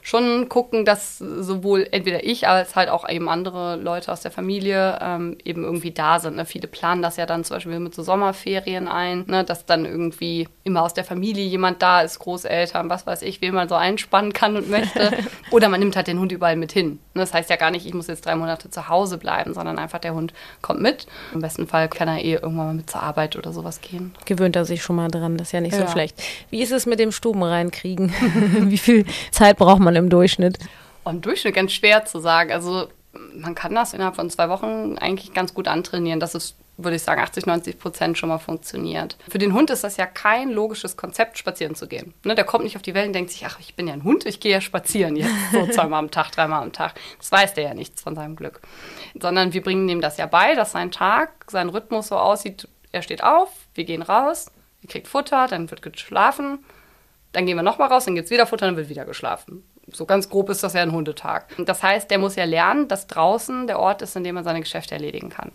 [0.01, 4.99] schon gucken, dass sowohl entweder ich als halt auch eben andere Leute aus der Familie
[5.01, 6.35] ähm, eben irgendwie da sind.
[6.35, 6.45] Ne?
[6.45, 9.43] Viele planen das ja dann zum Beispiel mit so Sommerferien ein, ne?
[9.43, 13.53] dass dann irgendwie immer aus der Familie jemand da ist, Großeltern, was weiß ich, wen
[13.53, 15.11] man so einspannen kann und möchte.
[15.51, 16.99] Oder man nimmt halt den Hund überall mit hin.
[17.13, 17.21] Ne?
[17.21, 19.99] Das heißt ja gar nicht, ich muss jetzt drei Monate zu Hause bleiben, sondern einfach
[19.99, 21.07] der Hund kommt mit.
[21.33, 24.13] Im besten Fall kann er eh irgendwann mal mit zur Arbeit oder sowas gehen.
[24.25, 25.85] Gewöhnt er sich schon mal dran, das ist ja nicht ja.
[25.85, 26.21] so schlecht.
[26.49, 28.11] Wie ist es mit dem Stuben reinkriegen?
[28.69, 30.57] Wie viel Zeit braucht man im Durchschnitt?
[31.05, 32.51] Im Durchschnitt ganz schwer zu sagen.
[32.51, 32.87] Also
[33.35, 36.19] man kann das innerhalb von zwei Wochen eigentlich ganz gut antrainieren.
[36.19, 39.17] Das ist würde ich sagen, 80, 90 Prozent schon mal funktioniert.
[39.29, 42.13] Für den Hund ist das ja kein logisches Konzept, spazieren zu gehen.
[42.23, 44.03] Ne, der kommt nicht auf die Welt und denkt sich, ach, ich bin ja ein
[44.03, 46.95] Hund, ich gehe ja spazieren jetzt so zweimal am Tag, dreimal am Tag.
[47.17, 48.61] Das weiß der ja nichts von seinem Glück.
[49.19, 53.01] Sondern wir bringen ihm das ja bei, dass sein Tag, sein Rhythmus so aussieht, er
[53.01, 54.51] steht auf, wir gehen raus,
[54.81, 56.59] er kriegt Futter, dann wird geschlafen,
[57.31, 59.63] dann gehen wir nochmal raus, dann gibt es wieder Futter, dann wird wieder geschlafen.
[59.93, 61.45] So ganz grob ist das ja ein Hundetag.
[61.65, 64.61] Das heißt, der muss ja lernen, dass draußen der Ort ist, in dem er seine
[64.61, 65.51] Geschäfte erledigen kann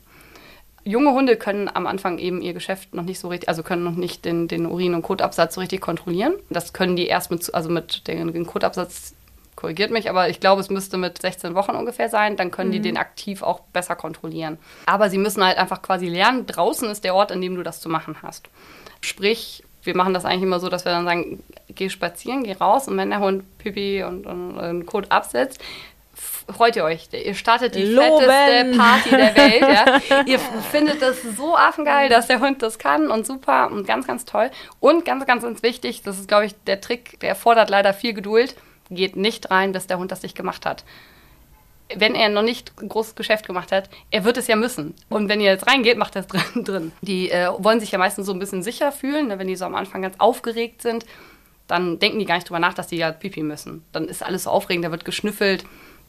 [0.87, 3.97] junge Hunde können am Anfang eben ihr Geschäft noch nicht so richtig, also können noch
[3.97, 6.35] nicht den, den Urin- und Kotabsatz so richtig kontrollieren.
[6.49, 9.15] Das können die erst mit, also mit dem, dem Kotabsatz
[9.57, 12.75] korrigiert mich, aber ich glaube, es müsste mit 16 Wochen ungefähr sein, dann können mhm.
[12.75, 14.59] die den aktiv auch besser kontrollieren.
[14.87, 17.81] Aber sie müssen halt einfach quasi lernen, draußen ist der Ort, an dem du das
[17.81, 18.49] zu machen hast.
[19.01, 22.89] Sprich, wir machen das eigentlich immer so, dass wir dann sagen, geh spazieren, geh raus
[22.89, 25.61] und wenn der Hund Pipi und, und, und Kot absetzt,
[26.55, 27.09] freut ihr euch.
[27.13, 28.25] Ihr startet die Loben.
[28.25, 29.61] fetteste Party der Welt.
[29.61, 30.23] Ja.
[30.27, 34.25] Ihr findet das so affengeil, dass der Hund das kann und super und ganz, ganz
[34.25, 34.51] toll.
[34.81, 38.15] Und ganz, ganz, ganz wichtig, das ist, glaube ich, der Trick, der erfordert leider viel
[38.15, 38.57] Geduld.
[38.91, 40.85] Geht nicht rein, bis der Hund das nicht gemacht hat.
[41.95, 44.95] Wenn er noch nicht ein großes Geschäft gemacht hat, er wird es ja müssen.
[45.09, 46.65] Und wenn ihr jetzt reingeht, macht er es drin.
[46.65, 46.93] drin.
[47.01, 49.65] Die äh, wollen sich ja meistens so ein bisschen sicher fühlen, ne, wenn die so
[49.65, 51.05] am Anfang ganz aufgeregt sind
[51.69, 53.85] dann denken die gar nicht drüber nach, dass die ja pipi müssen.
[53.91, 55.65] Dann ist alles so aufregend, da wird geschnüffelt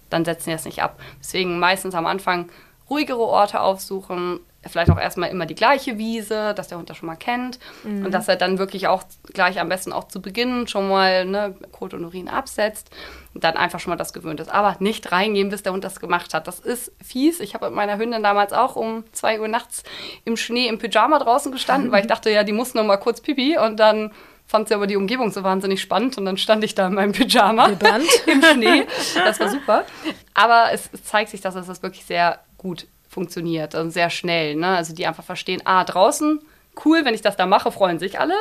[0.10, 1.00] dann setzen die das nicht ab.
[1.20, 2.50] Deswegen meistens am Anfang
[2.90, 7.08] ruhigere Orte aufsuchen, vielleicht auch erstmal immer die gleiche Wiese, dass der Hund das schon
[7.08, 8.06] mal kennt mhm.
[8.06, 11.56] und dass er dann wirklich auch gleich am besten auch zu Beginn schon mal ne,
[11.72, 12.89] Kot und Urin absetzt
[13.34, 14.52] und dann einfach schon mal das gewöhnt ist.
[14.52, 16.48] Aber nicht reingehen, bis der Hund das gemacht hat.
[16.48, 17.39] Das ist fies.
[17.39, 19.84] Ich habe mit meiner Hündin damals auch um zwei Uhr nachts
[20.26, 23.22] im Schnee im Pyjama draußen gestanden, weil ich dachte, ja, die muss noch mal kurz
[23.22, 24.12] pipi und dann
[24.48, 27.12] fand sie aber die Umgebung so wahnsinnig spannend und dann stand ich da in meinem
[27.12, 27.67] Pyjama
[28.26, 28.88] im Schnee.
[29.13, 29.86] Das war super.
[30.34, 34.53] Aber es, es zeigt sich, dass es das wirklich sehr gut funktioniert und sehr schnell.
[34.53, 34.67] Ne?
[34.67, 36.39] Also die einfach verstehen, ah, draußen,
[36.86, 38.36] cool, wenn ich das da mache, freuen sich alle.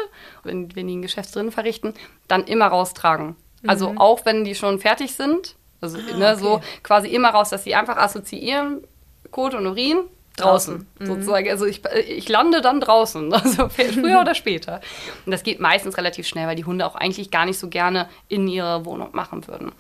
[0.45, 1.95] Wenn, wenn die ein Geschäft drin verrichten,
[2.29, 3.37] dann immer raustragen.
[3.67, 3.99] Also mhm.
[3.99, 6.43] Also auch wenn die schon fertig sind, also ah, ne, okay.
[6.43, 8.83] so quasi immer raus, dass sie einfach assoziieren,
[9.31, 10.01] Kot und Urin,
[10.37, 11.07] draußen, mhm.
[11.07, 11.49] sozusagen.
[11.49, 14.83] Also ich, ich lande dann draußen, also früher oder später.
[15.25, 18.11] Und das geht meistens relativ schnell, weil die Hunde auch eigentlich gar nicht so gerne
[18.29, 19.73] in ihre Wohnung machen würden.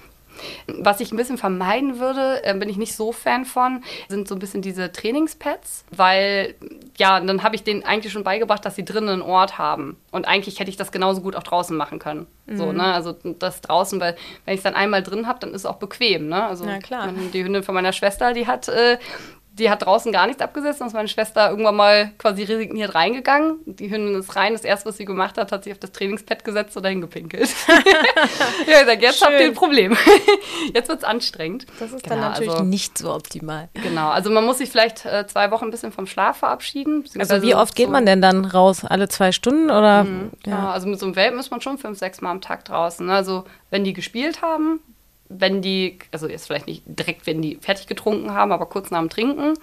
[0.66, 4.34] Was ich ein bisschen vermeiden würde, äh, bin ich nicht so Fan von, sind so
[4.34, 6.54] ein bisschen diese Trainingspads, weil
[6.98, 9.96] ja, dann habe ich denen eigentlich schon beigebracht, dass sie drinnen einen Ort haben.
[10.10, 12.26] Und eigentlich hätte ich das genauso gut auch draußen machen können.
[12.46, 12.56] Mhm.
[12.56, 12.84] So, ne?
[12.84, 15.76] Also das draußen, weil wenn ich es dann einmal drin habe, dann ist es auch
[15.76, 16.28] bequem.
[16.28, 16.42] Ne?
[16.44, 17.08] Also ja, klar.
[17.32, 18.98] die Hündin von meiner Schwester, die hat äh,
[19.58, 23.60] die hat draußen gar nichts abgesetzt und ist meine Schwester irgendwann mal quasi resigniert reingegangen.
[23.64, 24.52] Die Hündin ist rein.
[24.52, 27.48] Das erste, was sie gemacht hat, hat sich auf das Trainingspad gesetzt oder hingepinkelt.
[27.68, 27.74] ja,
[28.80, 29.28] ich sag, jetzt Schön.
[29.28, 29.96] habt ihr ein Problem.
[30.74, 31.66] jetzt wird es anstrengend.
[31.78, 33.68] Das ist genau, dann natürlich also, nicht so optimal.
[33.74, 37.04] Genau, also man muss sich vielleicht äh, zwei Wochen ein bisschen vom Schlaf verabschieden.
[37.18, 38.84] Also wie oft geht so man denn dann raus?
[38.84, 40.04] Alle zwei Stunden oder?
[40.04, 40.70] Mhm, ja.
[40.70, 43.08] also mit so einem Welpen ist man schon fünf, sechs Mal am Tag draußen.
[43.08, 44.80] Also wenn die gespielt haben,
[45.28, 49.00] wenn die, also jetzt vielleicht nicht direkt, wenn die fertig getrunken haben, aber kurz nach
[49.00, 49.54] dem Trinken,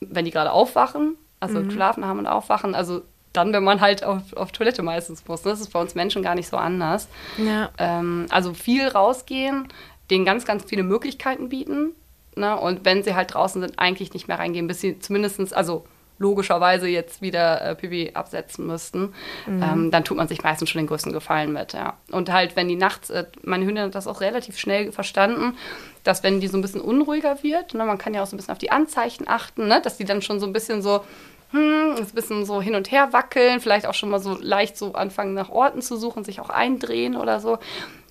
[0.00, 1.68] wenn die gerade aufwachen, also mhm.
[1.68, 5.42] geschlafen haben und aufwachen, also dann, wenn man halt auf, auf Toilette meistens muss.
[5.42, 7.08] Das ist bei uns Menschen gar nicht so anders.
[7.36, 7.70] Ja.
[7.78, 9.68] Ähm, also viel rausgehen,
[10.10, 11.92] denen ganz, ganz viele Möglichkeiten bieten.
[12.36, 12.58] Ne?
[12.58, 15.84] Und wenn sie halt draußen sind, eigentlich nicht mehr reingehen, bis sie zumindestens, also
[16.18, 19.14] logischerweise jetzt wieder äh, Pipi absetzen müssten,
[19.46, 19.62] mhm.
[19.62, 21.94] ähm, dann tut man sich meistens schon den größten Gefallen mit, ja.
[22.10, 25.56] Und halt, wenn die nachts, äh, meine Hündin hat das auch relativ schnell verstanden,
[26.04, 28.38] dass wenn die so ein bisschen unruhiger wird, ne, man kann ja auch so ein
[28.38, 31.04] bisschen auf die Anzeichen achten, ne, dass die dann schon so ein bisschen so
[31.50, 34.92] hm, ein bisschen so hin und her wackeln, vielleicht auch schon mal so leicht so
[34.92, 37.58] anfangen nach Orten zu suchen, sich auch eindrehen oder so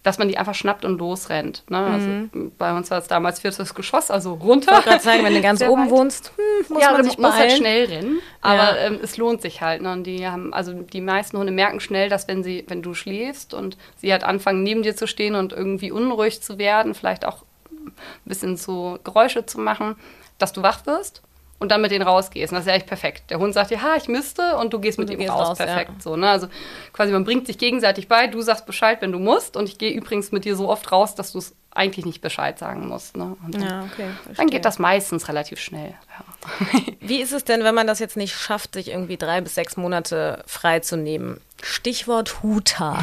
[0.08, 1.64] dass man die einfach schnappt und losrennt.
[1.70, 1.78] Ne?
[1.78, 2.54] Also mhm.
[2.58, 4.72] bei uns war es damals viertes Geschoss, also runter.
[4.72, 5.92] Ich wollte gerade sagen, wenn du ganz oben weit.
[5.92, 8.20] wohnst, hm, muss ja, man sich muss halt schnell rennen.
[8.42, 8.88] Aber ja.
[8.88, 9.82] ähm, es lohnt sich halt.
[9.82, 9.92] Ne?
[9.92, 13.54] Und die haben, also die meisten Hunde merken schnell, dass wenn sie, wenn du schläfst
[13.54, 17.44] und sie halt anfangen neben dir zu stehen und irgendwie unruhig zu werden, vielleicht auch
[17.86, 17.92] ein
[18.24, 19.98] bisschen so Geräusche zu machen,
[20.38, 21.22] dass du wach wirst
[21.60, 22.52] und dann mit denen rausgehst.
[22.52, 23.30] Und das ist ja echt perfekt.
[23.30, 25.50] Der Hund sagt dir, ha, ich müsste und du gehst mit ihm raus.
[25.50, 25.58] raus.
[25.58, 25.92] Perfekt.
[25.96, 26.02] Ja.
[26.02, 26.30] So, ne?
[26.30, 26.48] Also
[26.94, 29.92] quasi man bringt sich gegenseitig bei, du sagst Bescheid, wenn du musst und ich gehe
[29.92, 33.16] übrigens mit dir so oft raus, dass du es eigentlich nicht Bescheid sagen musst.
[33.16, 33.38] Ne?
[33.48, 35.94] Dann, ja, okay, dann, geht das meistens relativ schnell.
[35.94, 36.82] Ja.
[37.00, 39.78] Wie ist es denn, wenn man das jetzt nicht schafft, sich irgendwie drei bis sechs
[39.78, 41.40] Monate freizunehmen?
[41.62, 43.00] Stichwort Huta.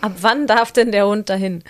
[0.00, 1.64] Ab wann darf denn der Hund dahin?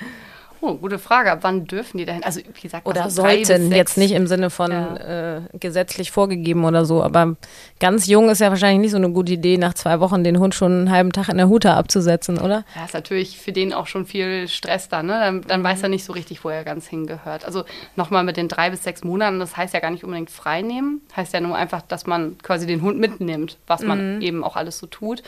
[0.62, 1.33] Oh, gute Frage.
[1.33, 2.23] Ab wann dürfen die dahin?
[2.23, 5.37] Also, wie gesagt, oder so sollten jetzt nicht im Sinne von ja.
[5.37, 7.37] äh, gesetzlich vorgegeben oder so, aber
[7.79, 10.55] ganz jung ist ja wahrscheinlich nicht so eine gute Idee, nach zwei Wochen den Hund
[10.55, 12.64] schon einen halben Tag in der Huta abzusetzen, oder?
[12.77, 15.12] Ja, ist natürlich für den auch schon viel Stress da, ne?
[15.12, 17.44] Dann, dann weiß er nicht so richtig, wo er ganz hingehört.
[17.44, 17.64] Also
[17.96, 21.01] nochmal mit den drei bis sechs Monaten, das heißt ja gar nicht unbedingt frei nehmen,
[21.16, 24.23] heißt ja nur einfach, dass man quasi den Hund mitnimmt, was man mhm.
[24.23, 25.23] eben auch alles so tut.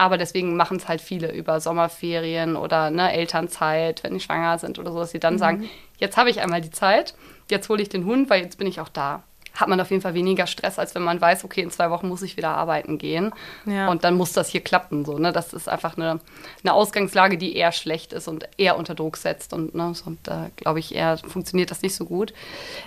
[0.00, 4.78] Aber deswegen machen es halt viele über Sommerferien oder ne, Elternzeit, wenn die schwanger sind
[4.78, 5.38] oder so, dass sie dann mhm.
[5.38, 7.12] sagen, jetzt habe ich einmal die Zeit,
[7.50, 10.02] jetzt hole ich den Hund, weil jetzt bin ich auch da hat man auf jeden
[10.02, 12.98] Fall weniger Stress, als wenn man weiß, okay, in zwei Wochen muss ich wieder arbeiten
[12.98, 13.32] gehen.
[13.66, 13.88] Ja.
[13.88, 15.04] Und dann muss das hier klappen.
[15.04, 15.32] So, ne?
[15.32, 16.20] Das ist einfach eine,
[16.62, 19.52] eine Ausgangslage, die eher schlecht ist und eher unter Druck setzt.
[19.52, 22.32] Und, ne, so, und da glaube ich eher funktioniert das nicht so gut.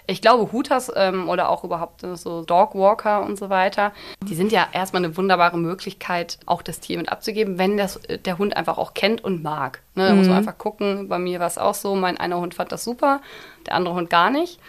[0.08, 3.92] Ich glaube, Hutas ähm, oder auch überhaupt äh, so Dogwalker und so weiter,
[4.24, 8.18] die sind ja erstmal eine wunderbare Möglichkeit, auch das Tier mit abzugeben, wenn das, äh,
[8.18, 9.82] der Hund einfach auch kennt und mag.
[9.96, 10.08] Ne?
[10.08, 10.20] Da mhm.
[10.20, 11.08] muss man einfach gucken.
[11.08, 13.22] Bei mir war es auch so, mein einer Hund fand das super,
[13.66, 14.60] der andere Hund gar nicht.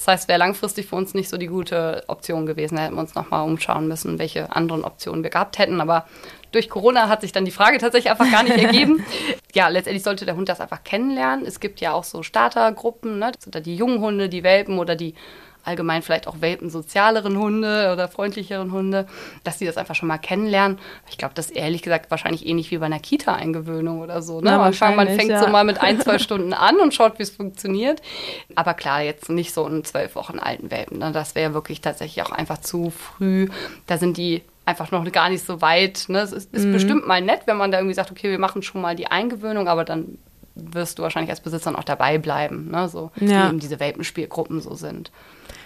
[0.00, 2.76] Das heißt, wäre langfristig für uns nicht so die gute Option gewesen.
[2.76, 5.78] Da hätten wir uns nochmal umschauen müssen, welche anderen Optionen wir gehabt hätten.
[5.78, 6.06] Aber
[6.52, 9.04] durch Corona hat sich dann die Frage tatsächlich einfach gar nicht ergeben.
[9.52, 11.44] ja, letztendlich sollte der Hund das einfach kennenlernen.
[11.44, 13.32] Es gibt ja auch so Startergruppen, ne?
[13.32, 15.14] das sind da die jungen Hunde, die Welpen oder die
[15.64, 19.06] allgemein vielleicht auch welpensozialeren Hunde oder freundlicheren Hunde,
[19.44, 20.78] dass sie das einfach schon mal kennenlernen.
[21.08, 24.40] Ich glaube, das ist ehrlich gesagt wahrscheinlich ähnlich wie bei einer Kita-Eingewöhnung oder so.
[24.40, 24.56] Ne?
[24.56, 25.40] Man, man fängt ja.
[25.40, 28.02] so mal mit ein, zwei Stunden an und schaut, wie es funktioniert.
[28.54, 30.98] Aber klar, jetzt nicht so einen zwölf Wochen alten Welpen.
[30.98, 31.12] Ne?
[31.12, 33.48] Das wäre wirklich tatsächlich auch einfach zu früh.
[33.86, 36.04] Da sind die einfach noch gar nicht so weit.
[36.08, 36.20] Ne?
[36.20, 36.72] Es ist, ist mhm.
[36.72, 39.68] bestimmt mal nett, wenn man da irgendwie sagt, okay, wir machen schon mal die Eingewöhnung,
[39.68, 40.18] aber dann
[40.54, 42.88] wirst du wahrscheinlich als Besitzer auch dabei bleiben, ne?
[42.88, 43.44] so, ja.
[43.44, 45.10] wie eben diese Welpenspielgruppen so sind.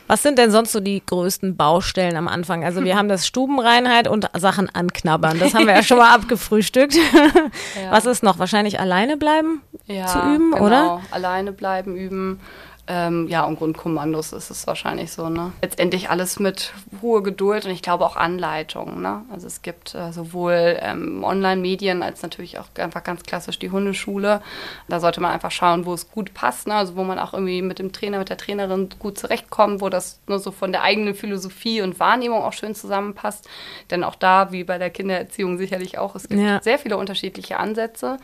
[0.07, 2.63] Was sind denn sonst so die größten Baustellen am Anfang?
[2.65, 5.39] Also wir haben das Stubenreinheit und Sachen anknabbern.
[5.39, 6.95] Das haben wir ja schon mal abgefrühstückt.
[6.95, 7.91] Ja.
[7.91, 8.39] Was ist noch?
[8.39, 10.67] Wahrscheinlich alleine bleiben ja, zu üben, genau.
[10.67, 11.01] oder?
[11.11, 12.41] Alleine bleiben, üben.
[12.87, 15.31] Ähm, ja, und Grundkommandos ist es wahrscheinlich so.
[15.31, 15.53] Ne?
[15.63, 19.01] Letztendlich alles mit hoher Geduld und ich glaube auch Anleitungen.
[19.01, 19.23] Ne?
[19.33, 24.43] Also es gibt äh, sowohl ähm, Online-Medien als natürlich auch einfach ganz klassisch die Hundeschule.
[24.89, 26.75] Da sollte man einfach schauen, wo es gut passt, ne?
[26.75, 30.21] also wo man auch irgendwie mit dem Trainer, mit der Trainerin gut zurechtkommt, wo das
[30.27, 33.49] nur so von der eigenen Philosophie und Wahrnehmung auch schön zusammenpasst.
[33.91, 36.61] Denn auch da, wie bei der Kindererziehung sicherlich auch, es gibt ja.
[36.63, 38.19] sehr viele unterschiedliche Ansätze.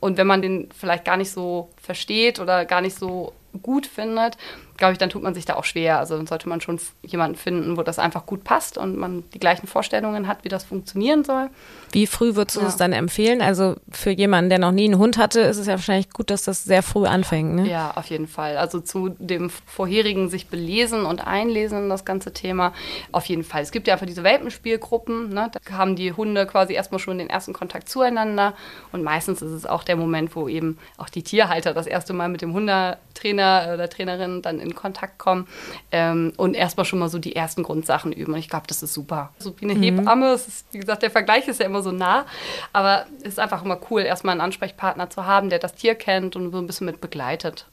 [0.00, 4.36] Und wenn man den vielleicht gar nicht so versteht oder gar nicht so gut findet,
[4.80, 5.98] glaube ich, dann tut man sich da auch schwer.
[5.98, 9.38] Also dann sollte man schon jemanden finden, wo das einfach gut passt und man die
[9.38, 11.50] gleichen Vorstellungen hat, wie das funktionieren soll.
[11.92, 12.66] Wie früh würdest du ja.
[12.66, 13.42] es dann empfehlen?
[13.42, 16.42] Also für jemanden, der noch nie einen Hund hatte, ist es ja wahrscheinlich gut, dass
[16.42, 17.54] das sehr früh anfängt.
[17.54, 17.70] Ne?
[17.70, 18.56] Ja, auf jeden Fall.
[18.56, 22.72] Also zu dem vorherigen sich belesen und einlesen in das ganze Thema,
[23.12, 23.62] auf jeden Fall.
[23.62, 25.28] Es gibt ja einfach diese Welpenspielgruppen.
[25.28, 25.50] Ne?
[25.52, 28.54] Da haben die Hunde quasi erstmal schon den ersten Kontakt zueinander
[28.92, 32.28] und meistens ist es auch der Moment, wo eben auch die Tierhalter das erste Mal
[32.28, 35.46] mit dem Hundetrainer oder Trainerin dann in Kontakt kommen
[35.92, 38.32] ähm, und erstmal schon mal so die ersten Grundsachen üben.
[38.32, 39.32] Und ich glaube, das ist super.
[39.38, 39.82] So wie eine mhm.
[39.82, 42.26] Hebamme, ist, wie gesagt, der Vergleich ist ja immer so nah,
[42.72, 46.36] aber es ist einfach immer cool, erstmal einen Ansprechpartner zu haben, der das Tier kennt
[46.36, 47.66] und so ein bisschen mit begleitet.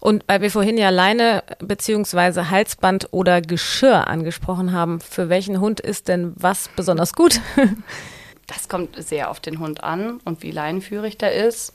[0.00, 5.80] Und weil wir vorhin ja Leine beziehungsweise Halsband oder Geschirr angesprochen haben, für welchen Hund
[5.80, 7.40] ist denn was besonders gut?
[8.46, 11.72] das kommt sehr auf den Hund an und wie leinenführig der ist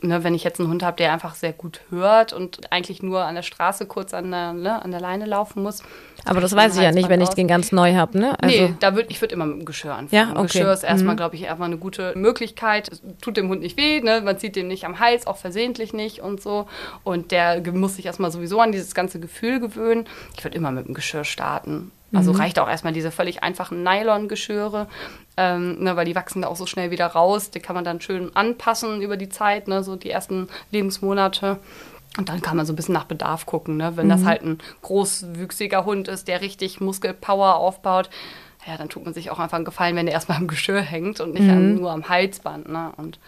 [0.00, 3.24] ne, wenn ich jetzt einen Hund habe, der einfach sehr gut hört und eigentlich nur
[3.24, 5.82] an der Straße kurz an der, ne, an der Leine laufen muss.
[6.24, 8.40] Aber das weiß ich ja nicht, wenn ich den ganz neu habe, ne?
[8.40, 10.28] Also nee, da würd, ich würde immer mit dem Geschirr anfangen.
[10.28, 10.42] Ja, okay.
[10.42, 11.18] Geschirr ist erstmal, mhm.
[11.18, 12.90] glaube ich, erstmal eine gute Möglichkeit.
[12.90, 14.20] Es tut dem Hund nicht weh, ne?
[14.20, 16.66] man zieht dem nicht am Hals, auch versehentlich nicht und so.
[17.04, 20.06] Und der muss sich erstmal sowieso an dieses ganze Gefühl gewöhnen.
[20.36, 21.92] Ich würde immer mit dem Geschirr starten.
[22.12, 22.40] Also mhm.
[22.40, 24.86] reicht auch erstmal diese völlig einfachen Nylon-Geschirre,
[25.38, 27.50] ähm, ne, weil die wachsen da auch so schnell wieder raus.
[27.50, 31.58] Die kann man dann schön anpassen über die Zeit, ne, so die ersten Lebensmonate.
[32.16, 33.76] Und dann kann man so ein bisschen nach Bedarf gucken.
[33.76, 33.92] Ne?
[33.94, 34.10] Wenn mhm.
[34.10, 38.10] das halt ein großwüchsiger Hund ist, der richtig Muskelpower aufbaut,
[38.66, 41.20] ja, dann tut man sich auch einfach einen Gefallen, wenn der erstmal am Geschirr hängt
[41.20, 41.50] und nicht mhm.
[41.50, 42.68] an, nur am Halsband.
[42.68, 42.92] Ne?
[42.96, 43.20] Und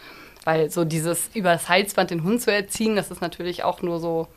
[0.43, 3.99] weil so dieses über das Halsband den Hund zu erziehen, das ist natürlich auch nur
[4.01, 4.27] so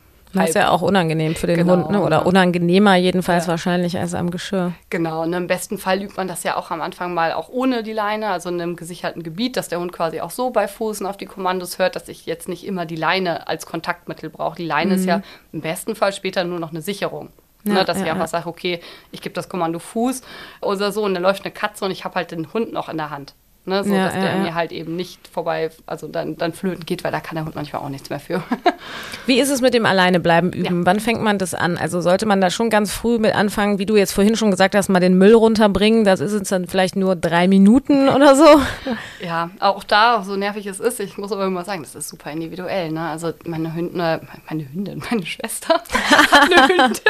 [0.41, 2.01] das ist ja auch unangenehm für den genau, Hund, ne?
[2.01, 3.51] oder unangenehmer jedenfalls ja.
[3.51, 4.73] wahrscheinlich als am Geschirr.
[4.89, 7.83] Genau, und im besten Fall übt man das ja auch am Anfang mal auch ohne
[7.83, 11.05] die Leine, also in einem gesicherten Gebiet, dass der Hund quasi auch so bei Fußen
[11.05, 14.55] auf die Kommandos hört, dass ich jetzt nicht immer die Leine als Kontaktmittel brauche.
[14.55, 14.99] Die Leine mhm.
[14.99, 15.21] ist ja
[15.51, 17.29] im besten Fall später nur noch eine Sicherung.
[17.63, 18.27] Ja, ne, dass ja, ich einfach ja.
[18.27, 18.79] sage, okay,
[19.11, 20.21] ich gebe das Kommando Fuß
[20.61, 22.97] oder so und dann läuft eine Katze und ich habe halt den Hund noch in
[22.97, 23.33] der Hand.
[23.67, 26.85] Ne, so ja, dass der ja, mir halt eben nicht vorbei, also dann, dann flöten
[26.85, 28.43] geht, weil da kann der Hund manchmal auch nichts mehr für.
[29.25, 30.85] Wie ist es mit dem Alleinebleiben üben?
[30.85, 31.75] Wann fängt man das an?
[31.75, 34.75] Also sollte man da schon ganz früh mit anfangen, wie du jetzt vorhin schon gesagt
[34.75, 36.03] hast, mal den Müll runterbringen?
[36.03, 38.61] Das ist es dann vielleicht nur drei Minuten oder so?
[39.19, 42.29] Ja, auch da, so nervig es ist, ich muss aber immer sagen, das ist super
[42.29, 42.91] individuell.
[42.91, 43.01] Ne?
[43.01, 45.81] Also meine Hündin, meine Hündin, meine Schwester
[46.39, 47.01] eine Hündin,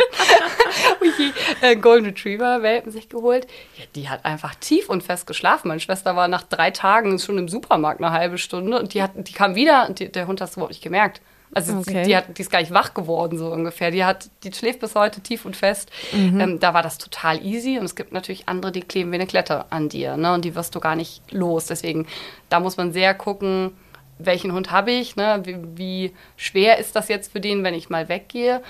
[1.59, 3.45] äh, Golden Retriever Welpen sich geholt.
[3.77, 5.67] Ja, die hat einfach tief und fest geschlafen.
[5.67, 9.11] Meine Schwester war nach drei Tagen schon im Supermarkt eine halbe Stunde und die, hat,
[9.15, 11.21] die kam wieder und die, der Hund hat es überhaupt nicht gemerkt.
[11.53, 12.01] Also okay.
[12.01, 13.89] die, die, hat, die ist gar nicht wach geworden, so ungefähr.
[13.89, 15.89] Die, hat, die schläft bis heute tief und fest.
[16.11, 16.39] Mhm.
[16.39, 17.77] Ähm, da war das total easy.
[17.79, 20.17] Und es gibt natürlich andere, die kleben wie eine Klette an dir.
[20.17, 20.33] Ne?
[20.33, 21.67] Und die wirst du gar nicht los.
[21.67, 22.07] Deswegen,
[22.49, 23.71] da muss man sehr gucken,
[24.17, 25.41] welchen Hund habe ich, ne?
[25.43, 28.61] Wie, wie, schwer ist das jetzt für den, wenn ich mal weggehe.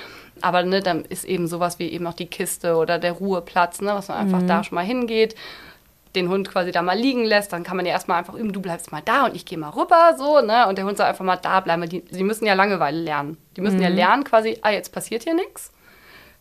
[0.41, 3.93] Aber ne, dann ist eben sowas wie eben auch die Kiste oder der Ruheplatz, ne?
[3.93, 4.47] was man einfach mhm.
[4.47, 5.35] da schon mal hingeht
[6.15, 8.61] den Hund quasi da mal liegen lässt, dann kann man ja erstmal einfach üben, du
[8.61, 10.67] bleibst mal da und ich gehe mal rüber, so, ne?
[10.67, 11.87] Und der Hund soll einfach mal da bleiben.
[11.89, 13.37] Die, die müssen ja Langeweile lernen.
[13.57, 13.83] Die müssen mhm.
[13.83, 15.71] ja lernen quasi, ah, jetzt passiert hier nichts.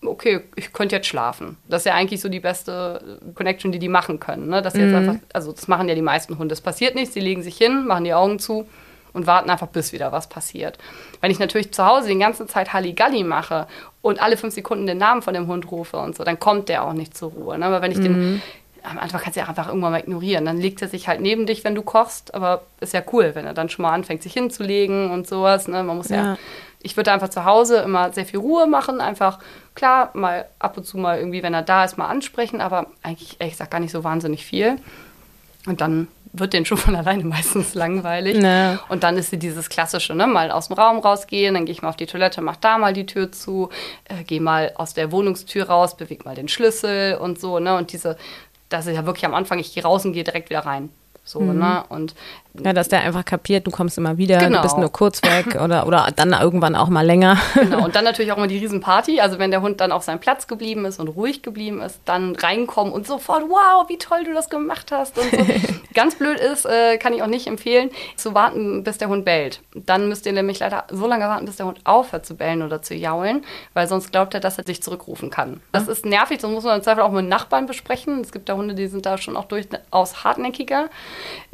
[0.04, 1.56] Okay, ich könnte jetzt schlafen.
[1.66, 4.48] Das ist ja eigentlich so die beste Connection, die die machen können.
[4.48, 4.60] Ne?
[4.60, 4.80] Dass mhm.
[4.80, 6.52] jetzt einfach, also das machen ja die meisten Hunde.
[6.52, 8.66] Es passiert nichts, sie legen sich hin, machen die Augen zu
[9.14, 10.76] und warten einfach, bis wieder was passiert.
[11.20, 13.66] Wenn ich natürlich zu Hause die ganze Zeit Halligalli mache
[14.02, 16.84] und alle fünf Sekunden den Namen von dem Hund rufe und so, dann kommt der
[16.84, 17.58] auch nicht zur Ruhe.
[17.58, 17.64] Ne?
[17.64, 18.02] Aber wenn ich mhm.
[18.02, 18.42] den
[18.84, 20.44] am Anfang kannst du ja einfach irgendwann mal ignorieren.
[20.44, 22.34] Dann legt er sich halt neben dich, wenn du kochst.
[22.34, 25.68] Aber ist ja cool, wenn er dann schon mal anfängt, sich hinzulegen und sowas.
[25.68, 25.82] Ne?
[25.82, 26.16] Man muss ja.
[26.16, 26.36] ja
[26.84, 29.00] ich würde einfach zu Hause immer sehr viel Ruhe machen.
[29.00, 29.38] Einfach,
[29.74, 32.60] klar, mal ab und zu mal irgendwie, wenn er da ist, mal ansprechen.
[32.60, 34.76] Aber eigentlich, ehrlich gesagt, gar nicht so wahnsinnig viel.
[35.66, 38.36] Und dann wird den schon von alleine meistens langweilig.
[38.36, 38.76] Nee.
[38.90, 41.80] Und dann ist sie dieses klassische, ne, mal aus dem Raum rausgehen, dann gehe ich
[41.80, 43.70] mal auf die Toilette, mach da mal die Tür zu,
[44.04, 47.76] äh, gehe mal aus der Wohnungstür raus, bewege mal den Schlüssel und so, ne?
[47.76, 48.18] Und diese
[48.68, 50.90] das ist ja wirklich am Anfang, ich gehe raus und gehe direkt wieder rein.
[51.24, 51.59] So, mhm.
[51.59, 51.85] ne?
[51.88, 52.14] Und
[52.62, 54.58] Ja, dass der einfach kapiert, du kommst immer wieder, Genau.
[54.58, 57.36] du bist nur kurz weg oder, oder dann irgendwann auch mal länger.
[57.54, 59.20] Genau, und dann natürlich auch immer die Riesenparty.
[59.20, 62.37] Also wenn der Hund dann auf seinem Platz geblieben ist und ruhig geblieben ist, dann
[62.37, 65.38] reinkommen und sofort, wow, wie toll du das gemacht hast und so.
[65.94, 69.60] Ganz blöd ist, äh, kann ich auch nicht empfehlen, zu warten, bis der Hund bellt.
[69.74, 72.83] Dann müsst ihr nämlich leider so lange warten, bis der Hund aufhört zu bellen oder
[72.83, 75.60] zu jaulen, weil sonst glaubt er, dass er sich zurückrufen kann.
[75.72, 78.20] Das ist nervig, das muss man im Zweifel auch mit Nachbarn besprechen.
[78.20, 80.88] Es gibt da Hunde, die sind da schon auch durchaus hartnäckiger.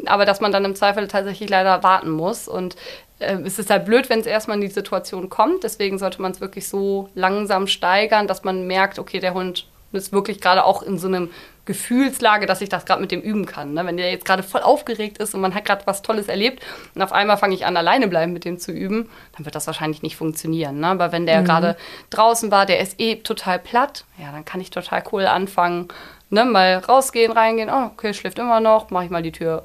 [0.07, 2.77] Aber dass man dann im Zweifel tatsächlich leider warten muss und
[3.21, 5.65] äh, es ist halt blöd, wenn es erstmal in die Situation kommt.
[5.65, 10.13] Deswegen sollte man es wirklich so langsam steigern, dass man merkt, okay, der Hund ist
[10.13, 11.31] wirklich gerade auch in so einem
[11.65, 13.75] Gefühlslage, dass ich das gerade mit dem üben kann.
[13.75, 13.85] Ne?
[13.85, 16.65] Wenn der jetzt gerade voll aufgeregt ist und man hat gerade was Tolles erlebt
[16.95, 19.67] und auf einmal fange ich an, alleine bleiben mit dem zu üben, dann wird das
[19.67, 20.81] wahrscheinlich nicht funktionieren.
[20.81, 20.89] Ne?
[20.89, 21.77] Aber wenn der gerade
[22.11, 25.89] draußen war, der ist eh total platt, ja, dann kann ich total cool anfangen,
[26.31, 26.45] ne?
[26.45, 29.65] mal rausgehen, reingehen, oh, okay, schläft immer noch, mache ich mal die Tür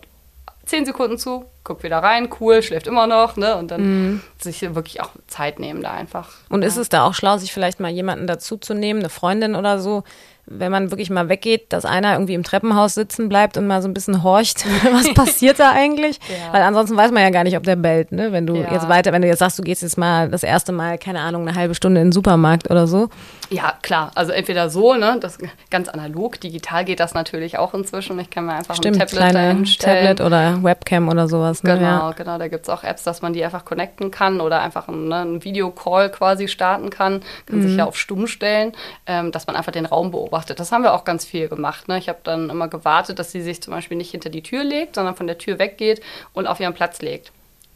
[0.66, 3.56] zehn Sekunden zu, guck wieder rein, cool, schläft immer noch, ne?
[3.56, 6.30] Und dann sich wirklich auch Zeit nehmen da einfach.
[6.50, 9.56] Und ist es da auch schlau, sich vielleicht mal jemanden dazu zu nehmen, eine Freundin
[9.56, 10.04] oder so,
[10.48, 13.88] wenn man wirklich mal weggeht, dass einer irgendwie im Treppenhaus sitzen bleibt und mal so
[13.88, 14.64] ein bisschen horcht,
[14.94, 16.20] was passiert da eigentlich?
[16.30, 16.54] Ja.
[16.54, 18.32] Weil ansonsten weiß man ja gar nicht, ob der bellt, ne?
[18.32, 18.72] Wenn du Ja.
[18.72, 21.48] jetzt weiter, wenn du jetzt sagst, du gehst jetzt mal das erste Mal, keine Ahnung,
[21.48, 23.10] eine halbe Stunde in den Supermarkt oder so.
[23.50, 24.12] Ja, klar.
[24.16, 25.18] Also entweder so, ne?
[25.20, 25.38] Das
[25.70, 28.18] ganz analog, digital geht das natürlich auch inzwischen.
[28.20, 30.16] Ich kann mir einfach Stimmt, ein Tablet kleine dahinstellen.
[30.18, 31.62] Tablet oder Webcam oder sowas.
[31.64, 31.76] Ne?
[31.78, 32.12] Genau, Ja.
[32.12, 32.38] genau.
[32.38, 35.18] Da gibt es auch Apps, dass man die einfach connecten kann oder einfach einen, ne,
[35.18, 37.22] einen Videocall quasi starten kann.
[37.46, 37.68] Kann Mhm.
[37.68, 38.72] sich ja auf stumm stellen,
[39.06, 40.60] ähm, dass man einfach den Raum beobachtet.
[40.60, 41.88] Das haben wir auch ganz viel gemacht.
[41.88, 41.98] Ne?
[42.00, 44.96] Ich habe dann immer gewartet, dass sie sich zum Beispiel nicht hinter die Tür legt,
[44.96, 46.02] sondern von der Tür weggeht
[46.34, 47.32] und auf ihren Platz legt.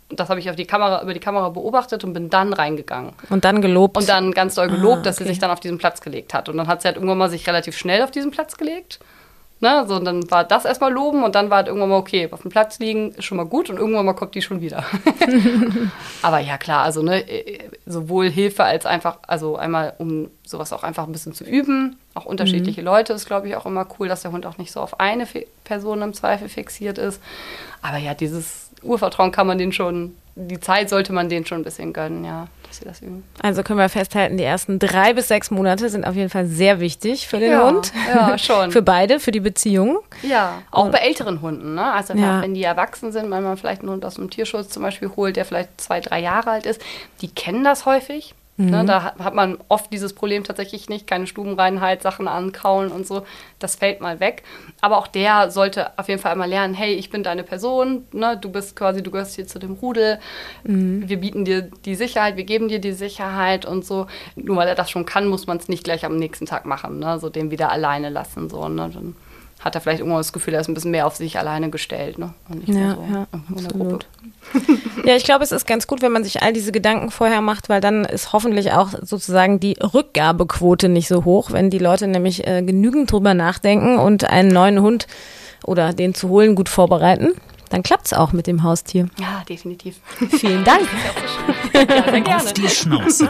[0.10, 3.14] Das habe ich auf die Kamera, über die Kamera beobachtet und bin dann reingegangen.
[3.30, 3.96] Und dann gelobt.
[3.98, 5.34] Und dann ganz doll gelobt, dass sie Ah, okay.
[5.34, 6.50] sich dann auf diesen Platz gelegt hat.
[6.50, 9.00] Und dann hat sie halt irgendwann mal sich relativ schnell auf diesen Platz gelegt.
[9.62, 9.84] Ne?
[9.88, 12.44] So, und dann war das erstmal loben und dann war halt irgendwann mal, okay, auf
[12.44, 14.86] dem Platz liegen ist schon mal gut und irgendwann mal kommt die schon wieder.
[16.22, 20.84] Aber ja, klar, also ne, äh, sowohl Hilfe als einfach, also einmal, um sowas auch
[20.84, 21.98] einfach ein bisschen zu üben.
[22.14, 24.80] Auch unterschiedliche Leute ist, glaube ich, auch immer cool, dass der Hund auch nicht so
[24.80, 25.28] auf eine
[25.66, 27.22] Person im Zweifel fixiert ist.
[27.82, 31.64] Aber ja, dieses Urvertrauen kann man den schon, die Zeit sollte man denen schon ein
[31.64, 33.24] bisschen gönnen, ja, dass sie das üben.
[33.42, 36.80] Also können wir festhalten, die ersten drei bis sechs Monate sind auf jeden Fall sehr
[36.80, 37.92] wichtig für den Ja, Hund.
[38.08, 38.72] ja, schon.
[38.72, 40.00] für beide, für die Beziehung.
[40.24, 41.76] Ja, auch bei älteren Hunden.
[41.76, 41.92] Ne?
[41.92, 42.42] Also Ja.
[42.42, 45.36] wenn die erwachsen sind, wenn man vielleicht einen Hund aus dem Tierschutz zum Beispiel holt,
[45.36, 46.82] der vielleicht zwei, drei Jahre alt ist,
[47.22, 48.34] die kennen das häufig.
[48.62, 48.84] Ne?
[48.86, 53.26] Da hat- man oft dieses Problem tatsächlich nicht, keine Stubenreinheit, Sachen ankauen und so.
[53.58, 54.44] Das fällt mal weg.
[54.82, 58.38] Aber auch der sollte auf jeden Fall einmal lernen, hey, ich bin deine Person, ne?
[58.40, 60.20] du bist quasi, du gehörst hier zu dem Rudel.
[60.64, 64.08] Wir bieten dir die Sicherheit, wir geben dir die Sicherheit und so.
[64.36, 67.00] Nur weil er das schon kann, muss man es nicht gleich am nächsten Tag machen,
[67.00, 67.18] ne?
[67.20, 68.50] so den wieder alleine lassen.
[68.50, 68.90] So, ne?
[68.94, 69.16] Dann
[69.60, 72.18] hat er vielleicht irgendwann das Gefühl, er ist ein bisschen mehr auf sich alleine gestellt.
[72.18, 72.34] Ne?
[72.50, 73.90] Und nicht Ja, mehr so ja, in der absolut.
[73.90, 74.06] Gruppe.
[75.06, 77.70] Ja, ich glaube, es ist ganz gut, wenn man sich all diese Gedanken vorher macht,
[77.70, 82.46] weil dann ist hoffentlich auch sozusagen die Rückgabequote nicht so hoch, wenn die Leute nämlich
[82.46, 85.08] äh, genügend drüber nachdenken und einen neuen Hund
[85.64, 87.32] oder den zu holen gut vorbereiten.
[87.70, 89.10] Dann klappt's auch mit dem Haustier.
[89.20, 89.98] Ja, definitiv.
[90.30, 90.88] Vielen Dank.
[92.28, 92.38] ja.
[92.38, 93.30] Auf die Schnauze.